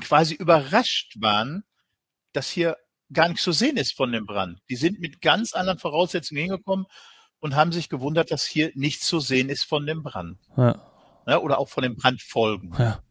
quasi 0.00 0.34
überrascht 0.34 1.16
waren, 1.20 1.64
dass 2.32 2.48
hier 2.50 2.76
gar 3.12 3.28
nichts 3.28 3.44
zu 3.44 3.52
sehen 3.52 3.76
ist 3.76 3.96
von 3.96 4.12
dem 4.12 4.26
Brand. 4.26 4.60
Die 4.68 4.76
sind 4.76 5.00
mit 5.00 5.20
ganz 5.20 5.52
anderen 5.52 5.78
Voraussetzungen 5.78 6.40
hingekommen 6.42 6.86
und 7.40 7.54
haben 7.54 7.72
sich 7.72 7.88
gewundert, 7.88 8.30
dass 8.30 8.44
hier 8.44 8.72
nichts 8.74 9.06
zu 9.06 9.20
sehen 9.20 9.48
ist 9.48 9.64
von 9.64 9.86
dem 9.86 10.02
Brand. 10.02 10.38
Ja. 10.56 10.92
Ja, 11.26 11.38
oder 11.38 11.58
auch 11.58 11.68
von 11.68 11.82
den 11.82 11.96
Brandfolgen. 11.96 12.72
Ja. 12.78 13.02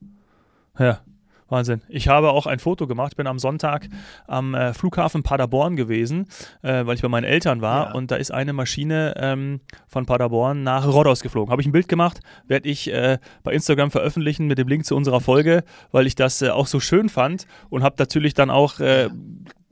Ja. 0.78 1.00
Wahnsinn. 1.48 1.82
Ich 1.90 2.08
habe 2.08 2.32
auch 2.32 2.48
ein 2.48 2.58
Foto 2.58 2.88
gemacht, 2.88 3.16
bin 3.18 3.28
am 3.28 3.38
Sonntag 3.38 3.88
am 4.28 4.56
äh, 4.56 4.74
Flughafen 4.74 5.22
Paderborn 5.22 5.76
gewesen, 5.76 6.26
äh, 6.64 6.86
weil 6.86 6.96
ich 6.96 7.04
bei 7.04 7.08
meinen 7.08 7.24
Eltern 7.24 7.62
war 7.62 7.90
ja. 7.90 7.94
und 7.94 8.10
da 8.10 8.16
ist 8.16 8.32
eine 8.32 8.52
Maschine 8.52 9.14
ähm, 9.18 9.62
von 9.88 10.08
Paderborn 10.08 10.64
nach 10.64 10.88
Rhodos 10.88 11.22
geflogen. 11.22 11.52
Habe 11.52 11.62
ich 11.62 11.68
ein 11.68 11.72
Bild 11.72 11.88
gemacht, 11.88 12.20
werde 12.48 12.68
ich 12.68 12.92
äh, 12.92 13.20
bei 13.44 13.54
Instagram 13.54 13.92
veröffentlichen 13.92 14.48
mit 14.48 14.58
dem 14.58 14.68
Link 14.68 14.86
zu 14.86 14.96
unserer 14.96 15.22
Folge, 15.22 15.64
weil 15.92 16.08
ich 16.08 16.16
das 16.16 16.42
äh, 16.42 16.50
auch 16.50 16.66
so 16.66 16.80
schön 16.80 17.10
fand 17.10 17.46
und 17.70 17.84
habe 17.84 17.96
natürlich 18.00 18.34
dann 18.34 18.50
auch 18.50 18.80
äh, 18.80 19.10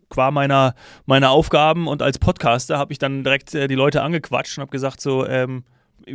qua 0.10 0.30
meiner, 0.30 0.76
meiner 1.08 1.32
Aufgaben 1.32 1.88
und 1.88 2.04
als 2.04 2.20
Podcaster 2.20 2.78
habe 2.78 2.94
ich 2.94 3.00
dann 3.00 3.24
direkt 3.24 3.56
äh, 3.56 3.68
die 3.68 3.76
Leute 3.76 4.04
angequatscht 4.04 4.60
und 4.60 4.62
habe 4.62 4.72
gesagt 4.72 5.02
so, 5.02 5.26
ähm, 5.26 5.64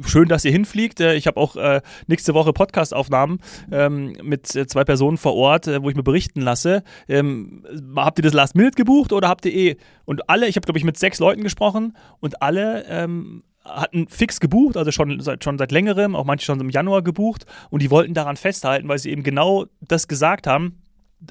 schön, 0.03 0.29
dass 0.29 0.45
ihr 0.45 0.53
hinfliegt. 0.53 1.01
Äh, 1.01 1.15
ich 1.15 1.27
habe 1.27 1.39
auch 1.39 1.57
äh, 1.57 1.81
nächste 2.07 2.35
Woche 2.35 2.53
Podcast-Aufnahmen 2.53 3.41
ähm, 3.71 4.17
mit 4.23 4.55
äh, 4.55 4.67
zwei 4.67 4.85
Personen 4.85 5.17
vor 5.17 5.35
Ort, 5.35 5.67
wo 5.67 5.89
ich 5.91 5.97
mir 5.97 6.03
berichten 6.03 6.41
lasse. 6.41 6.83
Ähm, 7.09 7.65
habt 7.97 8.19
ihr 8.19 8.23
das 8.23 8.33
Last 8.33 8.55
Minute 8.55 8.77
gebucht 8.77 9.13
oder 9.13 9.29
habt 9.29 9.47
ihr 9.47 9.55
eh? 9.55 9.77
Und 10.05 10.29
alle, 10.29 10.47
ich 10.49 10.57
habe 10.57 10.65
glaube 10.65 10.79
ich 10.79 10.85
mit 10.85 10.99
sechs 10.99 11.19
Leuten 11.19 11.43
gesprochen 11.43 11.97
und 12.21 12.43
alle 12.43 12.85
ähm, 12.89 13.43
hatten 13.65 14.09
fix 14.09 14.41
gebucht, 14.41 14.77
also 14.77 14.91
schon 14.91 15.21
seit, 15.21 15.45
schon 15.45 15.59
seit 15.59 15.73
längerem, 15.73 16.17
auch 16.17 16.25
manche 16.25 16.47
schon 16.47 16.61
im 16.61 16.71
Januar 16.71 17.03
gebucht 17.03 17.45
und 17.71 17.83
die 17.83 17.91
wollten 17.91 18.15
daran 18.15 18.37
festhalten, 18.37 18.89
weil 18.89 18.99
sie 18.99 19.11
eben 19.11 19.23
genau 19.23 19.67
das 19.81 20.09
gesagt 20.09 20.47
haben 20.47 20.81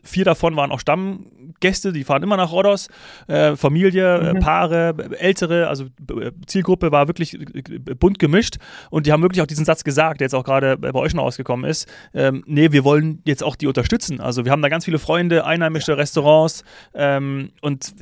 Vier 0.04 0.26
davon 0.26 0.56
waren 0.58 0.72
auch 0.72 0.82
Stammgäste, 0.82 1.94
die 1.94 2.04
fahren 2.04 2.22
immer 2.22 2.36
nach 2.36 2.52
Rhodos. 2.52 2.90
Äh, 3.28 3.56
Familie, 3.56 4.18
äh, 4.18 4.34
mhm. 4.34 4.40
Paare, 4.40 4.96
Ältere, 5.18 5.70
also 5.70 5.86
äh, 5.86 6.32
Zielgruppe 6.46 6.92
war 6.92 7.08
wirklich 7.08 7.36
äh, 7.36 7.96
bunt 7.96 8.20
gemischt. 8.20 8.58
Und 8.90 9.08
die 9.08 9.14
haben 9.14 9.22
wirklich 9.22 9.42
auch 9.42 9.48
diesen 9.48 9.64
Satz 9.64 9.86
gesagt, 9.86 10.20
der 10.20 10.26
jetzt 10.26 10.34
auch 10.34 10.44
gerade 10.44 10.78
bei 10.78 10.94
euch 10.94 11.14
noch 11.14 11.24
ausgekommen 11.24 11.70
ist. 11.70 11.88
Ähm, 12.14 12.44
nee, 12.48 12.74
wir 12.74 12.84
wollen 12.84 13.22
jetzt 13.26 13.44
auch 13.44 13.56
die 13.56 13.68
unterstützen. 13.68 14.20
Also 14.20 14.44
wir 14.44 14.52
haben 14.52 14.62
da 14.62 14.68
ganz 14.68 14.84
viele 14.84 15.00
Freunde, 15.00 15.46
einheimische 15.46 15.98
Restaurants. 15.98 16.66
Ähm, 16.94 17.52
und 17.62 17.96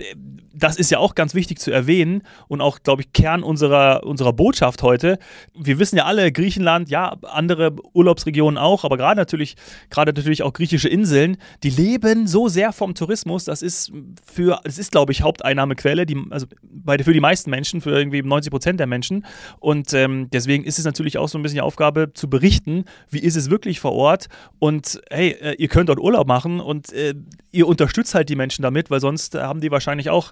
das 0.54 0.78
ist 0.78 0.90
ja 0.90 0.98
auch 0.98 1.14
ganz 1.14 1.36
wichtig 1.36 1.60
zu 1.60 1.72
erwähnen 1.72 2.24
und 2.48 2.62
auch, 2.62 2.80
glaube 2.82 3.04
ich, 3.04 3.14
Kern 3.14 3.44
unserer, 3.44 4.04
unserer 4.06 4.34
Botschaft 4.34 4.82
heute. 4.82 5.20
Wir 5.54 5.78
wissen 5.78 5.98
ja 5.98 6.06
alle, 6.06 6.32
Griechenland, 6.32 6.90
ja, 6.90 7.16
andere 7.22 7.76
Urlaubsregionen 7.94 8.58
auch, 8.58 8.84
aber 8.84 8.98
gerade 8.98 9.20
natürlich, 9.20 9.56
gerade 9.90 10.14
natürlich 10.14 10.42
auch 10.42 10.54
griechische 10.54 10.90
Inseln, 10.90 11.38
die 11.64 11.75
leben 11.76 12.28
so 12.28 12.48
sehr 12.48 12.72
vom 12.72 12.96
Tourismus. 12.96 13.46
Das 13.46 13.62
ist 13.62 13.92
für, 14.26 14.60
das 14.64 14.78
ist, 14.78 14.92
glaube 14.92 15.12
ich, 15.12 15.22
Haupteinnahmequelle, 15.22 16.06
die, 16.06 16.18
also 16.30 16.48
bei, 16.62 16.98
für 17.00 17.14
die 17.14 17.20
meisten 17.20 17.50
Menschen, 17.50 17.82
für 17.82 17.92
irgendwie 17.92 18.22
90 18.22 18.52
Prozent 18.52 18.80
der 18.80 18.88
Menschen. 18.88 19.26
Und 19.60 19.94
ähm, 19.94 20.30
deswegen 20.32 20.64
ist 20.64 20.80
es 20.80 20.86
natürlich 20.86 21.18
auch 21.18 21.30
so 21.30 21.38
ein 21.38 21.42
bisschen 21.42 21.58
die 21.58 21.62
Aufgabe 21.62 22.12
zu 22.14 22.30
berichten, 22.30 22.86
wie 23.10 23.20
ist 23.20 23.36
es 23.36 23.50
wirklich 23.50 23.80
vor 23.80 23.94
Ort. 23.94 24.28
Und 24.60 25.02
hey, 25.10 25.32
äh, 25.32 25.56
ihr 25.56 25.68
könnt 25.68 25.90
dort 25.90 26.00
Urlaub 26.00 26.28
machen 26.28 26.60
und 26.60 26.94
äh, 26.94 27.14
ihr 27.52 27.68
unterstützt 27.68 28.16
halt 28.16 28.30
die 28.30 28.36
Menschen 28.36 28.62
damit, 28.62 28.90
weil 28.90 29.00
sonst 29.00 29.36
haben 29.36 29.62
die 29.62 29.72
wahrscheinlich 29.72 30.10
auch 30.10 30.32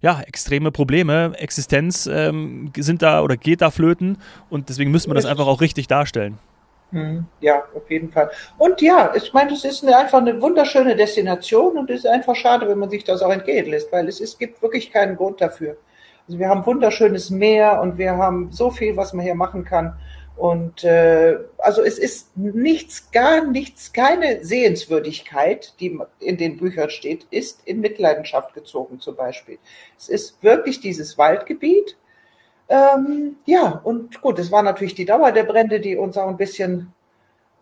ja, 0.00 0.20
extreme 0.20 0.72
Probleme. 0.72 1.32
Existenz 1.36 2.06
ähm, 2.06 2.72
sind 2.76 3.02
da 3.02 3.22
oder 3.22 3.36
geht 3.36 3.60
da 3.60 3.70
flöten 3.70 4.18
und 4.50 4.68
deswegen 4.68 4.90
müssen 4.90 5.10
wir 5.10 5.14
das 5.14 5.24
einfach 5.24 5.46
auch 5.46 5.60
richtig 5.60 5.86
darstellen. 5.86 6.38
Hm, 6.92 7.24
ja, 7.40 7.64
auf 7.74 7.90
jeden 7.90 8.10
Fall. 8.10 8.30
Und 8.58 8.82
ja, 8.82 9.12
ich 9.16 9.32
meine, 9.32 9.52
es 9.52 9.64
ist 9.64 9.82
eine, 9.82 9.96
einfach 9.96 10.18
eine 10.18 10.40
wunderschöne 10.40 10.94
Destination 10.94 11.78
und 11.78 11.90
es 11.90 12.00
ist 12.00 12.06
einfach 12.06 12.36
schade, 12.36 12.68
wenn 12.68 12.78
man 12.78 12.90
sich 12.90 13.02
das 13.02 13.22
auch 13.22 13.32
entgehen 13.32 13.66
lässt, 13.66 13.90
weil 13.90 14.08
es, 14.08 14.20
es 14.20 14.38
gibt 14.38 14.60
wirklich 14.62 14.92
keinen 14.92 15.16
Grund 15.16 15.40
dafür. 15.40 15.78
Also 16.28 16.38
wir 16.38 16.48
haben 16.48 16.66
wunderschönes 16.66 17.30
Meer 17.30 17.80
und 17.80 17.96
wir 17.96 18.16
haben 18.16 18.52
so 18.52 18.70
viel, 18.70 18.96
was 18.96 19.14
man 19.14 19.24
hier 19.24 19.34
machen 19.34 19.64
kann. 19.64 19.96
Und 20.36 20.84
äh, 20.84 21.38
also 21.58 21.82
es 21.82 21.98
ist 21.98 22.36
nichts, 22.36 23.10
gar 23.10 23.44
nichts, 23.46 23.92
keine 23.92 24.44
Sehenswürdigkeit, 24.44 25.74
die 25.80 25.98
in 26.20 26.36
den 26.36 26.58
Büchern 26.58 26.90
steht, 26.90 27.26
ist 27.30 27.66
in 27.66 27.80
Mitleidenschaft 27.80 28.52
gezogen 28.54 29.00
zum 29.00 29.16
Beispiel. 29.16 29.58
Es 29.96 30.08
ist 30.08 30.42
wirklich 30.42 30.80
dieses 30.80 31.16
Waldgebiet 31.16 31.96
ähm, 32.68 33.36
ja, 33.44 33.80
und 33.84 34.20
gut, 34.22 34.38
es 34.38 34.50
war 34.50 34.62
natürlich 34.62 34.94
die 34.94 35.04
Dauer 35.04 35.32
der 35.32 35.44
Brände, 35.44 35.80
die 35.80 35.96
uns 35.96 36.16
auch 36.16 36.28
ein 36.28 36.36
bisschen 36.36 36.92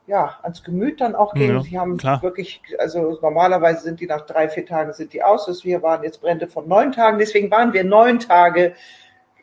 ja, 0.06 0.38
ans 0.42 0.64
Gemüt 0.64 1.00
dann 1.00 1.14
auch 1.14 1.34
ging. 1.34 1.54
Ja, 1.54 1.62
Sie 1.62 1.78
haben 1.78 1.96
klar. 1.96 2.22
wirklich, 2.22 2.60
also 2.78 3.18
normalerweise 3.22 3.82
sind 3.82 4.00
die 4.00 4.06
nach 4.06 4.26
drei, 4.26 4.48
vier 4.48 4.66
Tagen 4.66 4.92
sind 4.92 5.12
die 5.12 5.22
aus. 5.22 5.46
Also 5.46 5.64
wir 5.64 5.82
waren 5.82 6.02
jetzt 6.02 6.20
Brände 6.20 6.48
von 6.48 6.66
neun 6.66 6.92
Tagen, 6.92 7.18
deswegen 7.18 7.50
waren 7.50 7.72
wir 7.72 7.84
neun 7.84 8.18
Tage 8.18 8.74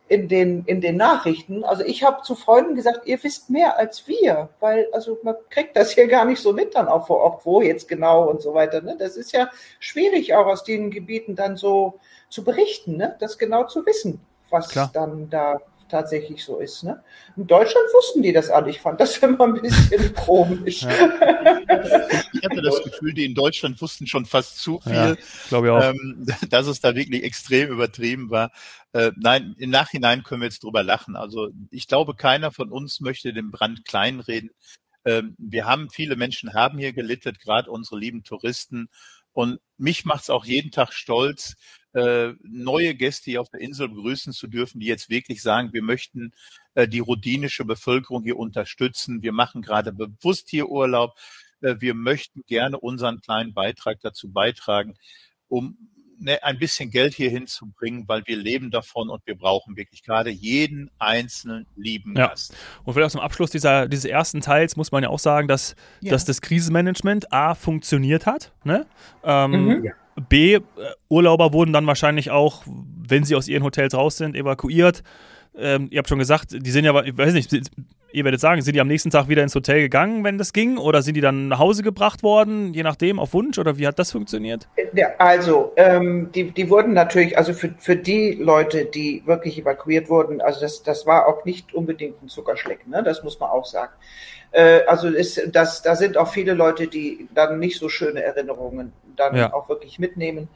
in 0.10 0.28
den, 0.28 0.64
in 0.66 0.82
den 0.82 0.98
Nachrichten. 0.98 1.64
Also 1.64 1.84
ich 1.84 2.04
habe 2.04 2.22
zu 2.22 2.36
Freunden 2.36 2.76
gesagt, 2.76 3.08
ihr 3.08 3.22
wisst 3.24 3.50
mehr 3.50 3.78
als 3.78 4.08
wir, 4.08 4.50
weil 4.60 4.88
also 4.92 5.18
man 5.24 5.36
kriegt 5.50 5.76
das 5.76 5.92
hier 5.92 6.08
gar 6.08 6.26
nicht 6.26 6.42
so 6.42 6.54
mit 6.54 6.76
dann 6.76 6.88
auch 6.88 7.08
vor 7.08 7.18
Ort, 7.18 7.46
wo 7.46 7.62
jetzt 7.62 7.88
genau 7.88 8.30
und 8.30 8.42
so 8.42 8.54
weiter. 8.54 8.82
Ne? 8.82 8.96
Das 8.98 9.16
ist 9.18 9.32
ja 9.32 9.50
schwierig 9.80 10.34
auch 10.34 10.48
aus 10.48 10.64
den 10.64 10.92
Gebieten 10.92 11.36
dann 11.36 11.56
so 11.56 12.00
zu 12.30 12.44
berichten, 12.44 12.98
ne? 12.98 13.16
das 13.20 13.38
genau 13.38 13.66
zu 13.66 13.86
wissen 13.86 14.22
was 14.50 14.70
Klar. 14.70 14.92
dann 14.94 15.30
da 15.30 15.60
tatsächlich 15.90 16.44
so 16.44 16.60
ist. 16.60 16.84
Ne? 16.84 17.02
In 17.36 17.48
Deutschland 17.48 17.86
wussten 17.94 18.22
die 18.22 18.34
das 18.34 18.50
alle. 18.50 18.70
Ich 18.70 18.80
fand 18.80 19.00
das 19.00 19.18
immer 19.24 19.46
ein 19.46 19.62
bisschen 19.62 20.14
komisch. 20.16 20.84
Ja. 20.84 20.90
Ich 22.34 22.44
hatte 22.44 22.62
das 22.62 22.84
Gefühl, 22.84 23.14
die 23.14 23.26
in 23.26 23.36
Deutschland 23.36 23.82
wussten 23.82 24.08
schon 24.08 24.26
fast 24.26 24.60
zu 24.60 24.80
viel, 24.80 24.94
ja, 24.94 25.16
glaube 25.50 25.68
ich 25.68 25.74
auch. 25.74 25.84
Ähm, 25.84 26.26
dass 26.50 26.68
es 26.68 26.82
da 26.82 26.96
wirklich 26.96 27.24
extrem 27.24 27.70
übertrieben 27.70 28.30
war. 28.30 28.52
Äh, 28.94 29.12
nein, 29.18 29.56
im 29.58 29.70
Nachhinein 29.70 30.24
können 30.24 30.42
wir 30.42 30.48
jetzt 30.48 30.64
drüber 30.64 30.84
lachen. 30.84 31.16
Also 31.16 31.50
ich 31.72 31.88
glaube, 31.88 32.16
keiner 32.16 32.52
von 32.52 32.72
uns 32.72 33.00
möchte 33.00 33.34
den 33.34 33.52
Brand 33.52 33.86
kleinreden. 33.86 34.52
Ähm, 35.06 35.36
wir 35.38 35.66
haben, 35.66 35.90
viele 35.90 36.16
Menschen 36.16 36.54
haben 36.54 36.78
hier 36.78 36.94
gelitten, 36.94 37.38
gerade 37.42 37.72
unsere 37.72 37.98
lieben 37.98 38.24
Touristen. 38.24 38.90
Und 39.38 39.60
mich 39.78 40.04
macht 40.04 40.24
es 40.24 40.30
auch 40.32 40.46
jeden 40.46 40.72
Tag 40.72 40.92
stolz, 40.94 41.58
äh, 41.94 42.34
neue 42.42 42.96
Gäste 42.96 43.30
hier 43.30 43.42
auf 43.42 43.50
der 43.52 43.60
Insel 43.60 43.88
begrüßen 43.88 44.34
zu 44.34 44.48
dürfen, 44.48 44.80
die 44.80 44.88
jetzt 44.88 45.12
wirklich 45.12 45.44
sagen, 45.44 45.74
wir 45.74 45.84
möchten 45.84 46.32
äh, 46.74 46.88
die 46.88 47.02
rhodinische 47.02 47.64
Bevölkerung 47.64 48.24
hier 48.24 48.38
unterstützen. 48.40 49.22
Wir 49.22 49.34
machen 49.34 49.62
gerade 49.62 49.94
bewusst 49.94 50.50
hier 50.50 50.70
Urlaub. 50.70 51.14
Äh, 51.62 51.76
wir 51.78 51.94
möchten 51.94 52.46
gerne 52.48 52.80
unseren 52.80 53.22
kleinen 53.22 53.54
Beitrag 53.54 54.00
dazu 54.02 54.32
beitragen, 54.32 54.96
um 55.48 55.78
ne, 56.20 56.44
ein 56.44 56.60
bisschen 56.60 56.90
Geld 56.92 57.14
hier 57.14 57.30
hinzubringen, 57.30 58.08
weil 58.08 58.24
wir 58.26 58.38
leben 58.38 58.72
davon 58.72 59.10
und 59.10 59.26
wir 59.26 59.36
brauchen 59.36 59.76
wirklich 59.78 60.04
gerade 60.04 60.30
jeden 60.30 60.90
einzelnen 61.00 61.66
lieben 61.76 62.16
ja. 62.16 62.28
Gast. 62.28 62.56
Und 62.84 62.94
vielleicht 62.94 63.12
zum 63.12 63.22
Abschluss 63.22 63.52
dieser, 63.52 63.88
dieses 63.88 64.06
ersten 64.06 64.42
Teils 64.42 64.76
muss 64.76 64.92
man 64.92 65.04
ja 65.04 65.10
auch 65.10 65.20
sagen, 65.20 65.48
dass, 65.48 65.76
ja. 66.02 66.12
dass 66.12 66.26
das 66.26 66.42
Krisenmanagement 66.42 67.32
A 67.32 67.56
funktioniert 67.56 68.26
hat. 68.26 68.52
Ne? 68.64 68.86
Ähm, 69.24 69.52
mhm. 69.52 69.86
ja. 69.86 69.92
B, 70.30 70.56
äh, 70.56 70.62
Urlauber 71.10 71.54
wurden 71.54 71.74
dann 71.74 71.86
wahrscheinlich 71.86 72.32
auch, 72.32 72.64
wenn 72.66 73.24
sie 73.24 73.36
aus 73.36 73.48
ihren 73.48 73.64
Hotels 73.64 73.94
raus 73.94 74.18
sind, 74.18 74.36
evakuiert. 74.36 75.04
Ähm, 75.56 75.88
ihr 75.92 76.00
habt 76.00 76.10
schon 76.10 76.20
gesagt, 76.20 76.52
die 76.52 76.72
sind 76.72 76.86
ja, 76.86 77.04
ich 77.04 77.18
weiß 77.18 77.34
nicht, 77.34 77.52
ihr 78.12 78.24
werdet 78.24 78.40
sagen, 78.40 78.62
sind 78.62 78.74
die 78.74 78.82
am 78.82 78.88
nächsten 78.88 79.10
Tag 79.10 79.28
wieder 79.28 79.44
ins 79.44 79.54
Hotel 79.56 79.82
gegangen, 79.82 80.24
wenn 80.24 80.38
das 80.38 80.54
ging? 80.54 80.78
Oder 80.78 81.02
sind 81.02 81.16
die 81.16 81.22
dann 81.22 81.50
nach 81.50 81.60
Hause 81.60 81.84
gebracht 81.84 82.24
worden, 82.24 82.74
je 82.74 82.84
nachdem, 82.84 83.20
auf 83.20 83.34
Wunsch? 83.34 83.58
Oder 83.58 83.78
wie 83.78 83.88
hat 83.88 84.00
das 84.00 84.12
funktioniert? 84.12 84.68
Ja, 84.94 85.10
also, 85.18 85.74
ähm, 85.76 86.32
die, 86.34 86.52
die 86.52 86.70
wurden 86.70 86.94
natürlich, 86.94 87.38
also 87.38 87.54
für, 87.54 87.74
für 87.78 87.96
die 87.96 88.34
Leute, 88.34 88.86
die 88.86 89.24
wirklich 89.26 89.58
evakuiert 89.60 90.10
wurden, 90.10 90.42
also 90.42 90.62
das, 90.62 90.84
das 90.84 91.06
war 91.06 91.28
auch 91.28 91.46
nicht 91.46 91.74
unbedingt 91.74 92.22
ein 92.24 92.30
Zuckerschleck, 92.30 92.88
ne? 92.88 93.04
das 93.04 93.24
muss 93.24 93.40
man 93.40 93.50
auch 93.50 93.66
sagen. 93.66 93.92
Äh, 94.52 94.82
also 94.88 95.10
ist, 95.10 95.42
das, 95.52 95.82
da 95.82 95.96
sind 95.96 96.18
auch 96.18 96.30
viele 96.30 96.54
Leute, 96.54 96.88
die 96.88 97.28
dann 97.34 97.60
nicht 97.60 97.80
so 97.80 97.90
schöne 97.90 98.24
Erinnerungen 98.24 98.94
dann 99.16 99.36
ja. 99.36 99.54
auch 99.54 99.70
wirklich 99.70 100.00
mitnehmen. 100.00 100.48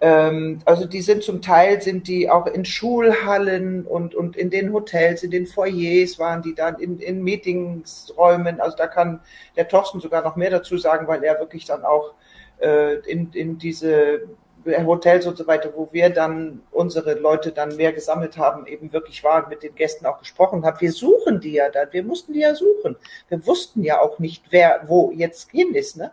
Ähm, 0.00 0.60
also 0.64 0.86
die 0.86 1.02
sind 1.02 1.22
zum 1.22 1.40
Teil 1.40 1.80
sind 1.80 2.08
die 2.08 2.28
auch 2.28 2.46
in 2.46 2.64
Schulhallen 2.64 3.86
und, 3.86 4.14
und 4.14 4.36
in 4.36 4.50
den 4.50 4.72
Hotels, 4.72 5.22
in 5.22 5.30
den 5.30 5.46
Foyers 5.46 6.18
waren 6.18 6.42
die 6.42 6.54
dann 6.54 6.78
in, 6.78 6.98
in 6.98 7.22
Meetingsräumen. 7.22 8.60
Also 8.60 8.76
da 8.76 8.86
kann 8.86 9.20
der 9.56 9.68
Thorsten 9.68 10.00
sogar 10.00 10.22
noch 10.22 10.36
mehr 10.36 10.50
dazu 10.50 10.76
sagen, 10.78 11.06
weil 11.06 11.22
er 11.22 11.38
wirklich 11.38 11.64
dann 11.64 11.84
auch 11.84 12.14
äh, 12.60 12.96
in, 13.10 13.32
in 13.32 13.58
diese 13.58 14.22
Hotels 14.66 15.26
und 15.26 15.36
so 15.36 15.46
weiter, 15.46 15.72
wo 15.74 15.88
wir 15.92 16.10
dann 16.10 16.62
unsere 16.70 17.14
Leute 17.14 17.52
dann 17.52 17.76
mehr 17.76 17.92
gesammelt 17.92 18.38
haben, 18.38 18.66
eben 18.66 18.92
wirklich 18.92 19.22
waren, 19.22 19.48
mit 19.48 19.62
den 19.62 19.74
Gästen 19.74 20.06
auch 20.06 20.18
gesprochen 20.18 20.64
haben. 20.64 20.80
Wir 20.80 20.92
suchen 20.92 21.40
die 21.40 21.52
ja 21.52 21.68
dann, 21.68 21.88
wir 21.92 22.02
mussten 22.02 22.32
die 22.32 22.40
ja 22.40 22.54
suchen. 22.54 22.96
Wir 23.28 23.46
wussten 23.46 23.82
ja 23.82 24.00
auch 24.00 24.18
nicht, 24.18 24.44
wer 24.50 24.84
wo 24.86 25.10
jetzt 25.12 25.50
hin 25.50 25.74
ist. 25.74 25.96
Ne? 25.96 26.12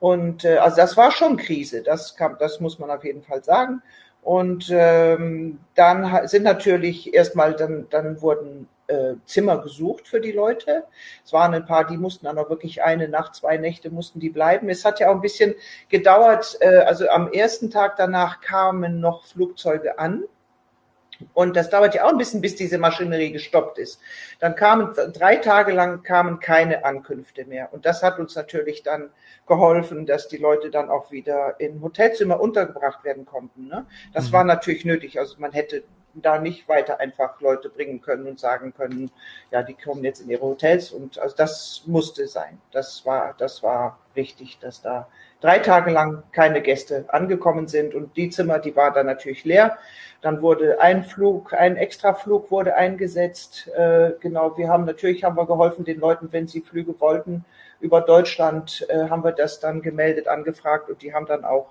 Und 0.00 0.44
äh, 0.44 0.58
also 0.58 0.76
das 0.76 0.96
war 0.96 1.10
schon 1.10 1.36
Krise, 1.36 1.82
das, 1.82 2.16
kam, 2.16 2.36
das 2.38 2.60
muss 2.60 2.78
man 2.78 2.90
auf 2.90 3.04
jeden 3.04 3.22
Fall 3.22 3.42
sagen. 3.42 3.82
Und 4.22 4.70
ähm, 4.70 5.60
dann 5.74 6.26
sind 6.26 6.42
natürlich 6.42 7.14
erstmal, 7.14 7.54
dann, 7.54 7.86
dann 7.90 8.20
wurden 8.20 8.68
äh, 8.88 9.14
Zimmer 9.24 9.58
gesucht 9.58 10.08
für 10.08 10.20
die 10.20 10.32
Leute. 10.32 10.84
Es 11.24 11.32
waren 11.32 11.54
ein 11.54 11.66
paar, 11.66 11.86
die 11.86 11.96
mussten 11.96 12.26
dann 12.26 12.38
auch 12.38 12.50
wirklich 12.50 12.82
eine 12.82 13.08
Nacht, 13.08 13.36
zwei 13.36 13.56
Nächte 13.56 13.90
mussten 13.90 14.20
die 14.20 14.30
bleiben. 14.30 14.68
Es 14.68 14.84
hat 14.84 15.00
ja 15.00 15.10
auch 15.10 15.14
ein 15.14 15.20
bisschen 15.20 15.54
gedauert. 15.88 16.56
Äh, 16.60 16.78
also 16.78 17.08
am 17.08 17.32
ersten 17.32 17.70
Tag 17.70 17.96
danach 17.96 18.40
kamen 18.40 19.00
noch 19.00 19.24
Flugzeuge 19.24 19.98
an. 19.98 20.24
Und 21.34 21.56
das 21.56 21.70
dauert 21.70 21.94
ja 21.94 22.04
auch 22.04 22.10
ein 22.10 22.18
bisschen, 22.18 22.40
bis 22.40 22.56
diese 22.56 22.78
Maschinerie 22.78 23.32
gestoppt 23.32 23.78
ist. 23.78 24.00
Dann 24.38 24.54
kamen 24.54 24.94
drei 25.12 25.36
Tage 25.36 25.72
lang 25.72 26.02
kamen 26.02 26.40
keine 26.40 26.84
Ankünfte 26.84 27.44
mehr. 27.44 27.72
Und 27.72 27.86
das 27.86 28.02
hat 28.02 28.18
uns 28.18 28.34
natürlich 28.34 28.82
dann 28.82 29.10
geholfen, 29.46 30.06
dass 30.06 30.28
die 30.28 30.36
Leute 30.36 30.70
dann 30.70 30.90
auch 30.90 31.10
wieder 31.10 31.58
in 31.58 31.80
Hotelzimmer 31.80 32.40
untergebracht 32.40 33.04
werden 33.04 33.24
konnten. 33.24 33.68
Ne? 33.68 33.86
Das 34.12 34.28
mhm. 34.28 34.32
war 34.32 34.44
natürlich 34.44 34.84
nötig. 34.84 35.18
Also 35.18 35.36
man 35.38 35.52
hätte 35.52 35.84
da 36.22 36.38
nicht 36.38 36.68
weiter 36.68 37.00
einfach 37.00 37.40
Leute 37.40 37.68
bringen 37.68 38.00
können 38.00 38.26
und 38.26 38.40
sagen 38.40 38.72
können, 38.74 39.10
ja, 39.50 39.62
die 39.62 39.74
kommen 39.74 40.02
jetzt 40.04 40.20
in 40.20 40.30
ihre 40.30 40.42
Hotels 40.42 40.90
und 40.90 41.18
also 41.18 41.36
das 41.36 41.82
musste 41.86 42.26
sein. 42.26 42.58
Das 42.72 43.04
war, 43.04 43.34
das 43.38 43.62
war 43.62 43.98
wichtig, 44.14 44.58
dass 44.60 44.80
da 44.80 45.08
drei 45.40 45.58
Tage 45.58 45.90
lang 45.90 46.22
keine 46.32 46.62
Gäste 46.62 47.04
angekommen 47.08 47.68
sind 47.68 47.94
und 47.94 48.16
die 48.16 48.30
Zimmer, 48.30 48.58
die 48.58 48.74
war 48.74 48.92
dann 48.92 49.06
natürlich 49.06 49.44
leer. 49.44 49.78
Dann 50.22 50.42
wurde 50.42 50.80
ein 50.80 51.04
Flug, 51.04 51.52
ein 51.52 51.76
Extraflug 51.76 52.50
wurde 52.50 52.74
eingesetzt. 52.74 53.68
Äh, 53.76 54.12
genau, 54.20 54.56
wir 54.56 54.68
haben 54.68 54.84
natürlich 54.84 55.24
haben 55.24 55.36
wir 55.36 55.46
geholfen 55.46 55.84
den 55.84 56.00
Leuten, 56.00 56.32
wenn 56.32 56.48
sie 56.48 56.62
Flüge 56.62 56.98
wollten, 57.00 57.44
über 57.80 58.00
Deutschland 58.00 58.86
äh, 58.88 59.08
haben 59.08 59.22
wir 59.22 59.32
das 59.32 59.60
dann 59.60 59.82
gemeldet, 59.82 60.28
angefragt 60.28 60.88
und 60.88 61.02
die 61.02 61.12
haben 61.12 61.26
dann 61.26 61.44
auch 61.44 61.68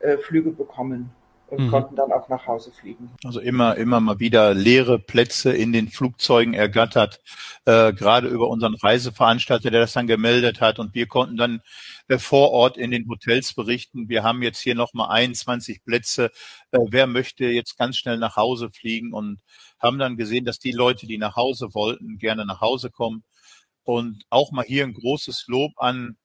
äh, 0.00 0.16
Flüge 0.16 0.50
bekommen 0.50 1.14
und 1.48 1.66
mhm. 1.66 1.70
konnten 1.70 1.96
dann 1.96 2.12
auch 2.12 2.28
nach 2.28 2.46
Hause 2.46 2.72
fliegen. 2.72 3.10
Also 3.24 3.40
immer, 3.40 3.76
immer 3.76 4.00
mal 4.00 4.18
wieder 4.18 4.54
leere 4.54 4.98
Plätze 4.98 5.52
in 5.52 5.72
den 5.72 5.88
Flugzeugen 5.88 6.54
ergattert, 6.54 7.20
äh, 7.64 7.92
gerade 7.92 8.28
über 8.28 8.48
unseren 8.48 8.74
Reiseveranstalter, 8.74 9.70
der 9.70 9.80
das 9.80 9.92
dann 9.92 10.06
gemeldet 10.06 10.60
hat 10.60 10.78
und 10.78 10.94
wir 10.94 11.06
konnten 11.06 11.36
dann 11.36 11.60
äh, 12.08 12.18
vor 12.18 12.50
Ort 12.50 12.76
in 12.76 12.90
den 12.90 13.08
Hotels 13.08 13.54
berichten. 13.54 14.08
Wir 14.08 14.22
haben 14.22 14.42
jetzt 14.42 14.60
hier 14.60 14.74
nochmal 14.74 15.10
21 15.10 15.84
Plätze. 15.84 16.30
Äh, 16.70 16.78
wer 16.88 17.06
möchte 17.06 17.44
jetzt 17.46 17.78
ganz 17.78 17.96
schnell 17.96 18.18
nach 18.18 18.36
Hause 18.36 18.70
fliegen 18.70 19.12
und 19.12 19.40
haben 19.78 19.98
dann 19.98 20.16
gesehen, 20.16 20.44
dass 20.44 20.58
die 20.58 20.72
Leute, 20.72 21.06
die 21.06 21.18
nach 21.18 21.36
Hause 21.36 21.74
wollten, 21.74 22.18
gerne 22.18 22.46
nach 22.46 22.60
Hause 22.60 22.90
kommen. 22.90 23.24
Und 23.82 24.24
auch 24.30 24.50
mal 24.50 24.64
hier 24.64 24.84
ein 24.84 24.94
großes 24.94 25.44
Lob 25.46 25.72
an 25.76 26.16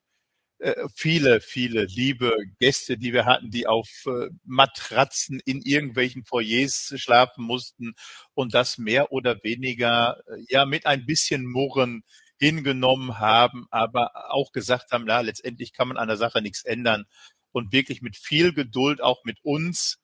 viele, 0.94 1.40
viele 1.42 1.86
liebe 1.86 2.36
Gäste, 2.60 2.98
die 2.98 3.14
wir 3.14 3.26
hatten, 3.26 3.50
die 3.50 3.68
auf 3.68 3.88
äh, 4.06 4.30
Matratzen 4.44 5.40
in 5.46 5.62
irgendwelchen 5.62 6.26
Foyers 6.26 6.94
schlafen 6.98 7.46
mussten 7.46 7.94
und 8.34 8.54
das 8.54 8.78
mehr 8.78 9.12
oder 9.12 9.42
weniger 9.44 10.18
äh, 10.28 10.44
ja 10.50 10.66
mit 10.66 10.86
ein 10.86 11.06
bisschen 11.06 11.46
Murren 11.46 12.04
hingenommen 12.38 13.20
haben, 13.20 13.68
aber 13.70 14.12
auch 14.34 14.52
gesagt 14.52 14.92
haben, 14.92 15.06
na, 15.06 15.22
letztendlich 15.22 15.74
kann 15.74 15.90
man 15.90 15.98
an 15.98 16.08
der 16.08 16.18
Sache 16.18 16.42
nichts 16.42 16.64
ändern 16.64 17.06
und 17.52 17.72
wirklich 17.72 18.02
mit 18.02 18.16
viel 18.16 18.54
Geduld 18.54 19.02
auch 19.02 19.24
mit 19.26 19.40
uns 19.44 20.00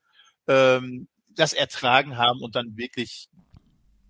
ähm, 0.47 1.07
das 1.29 1.53
ertragen 1.53 2.17
haben 2.17 2.41
und 2.41 2.55
dann 2.55 2.77
wirklich 2.77 3.29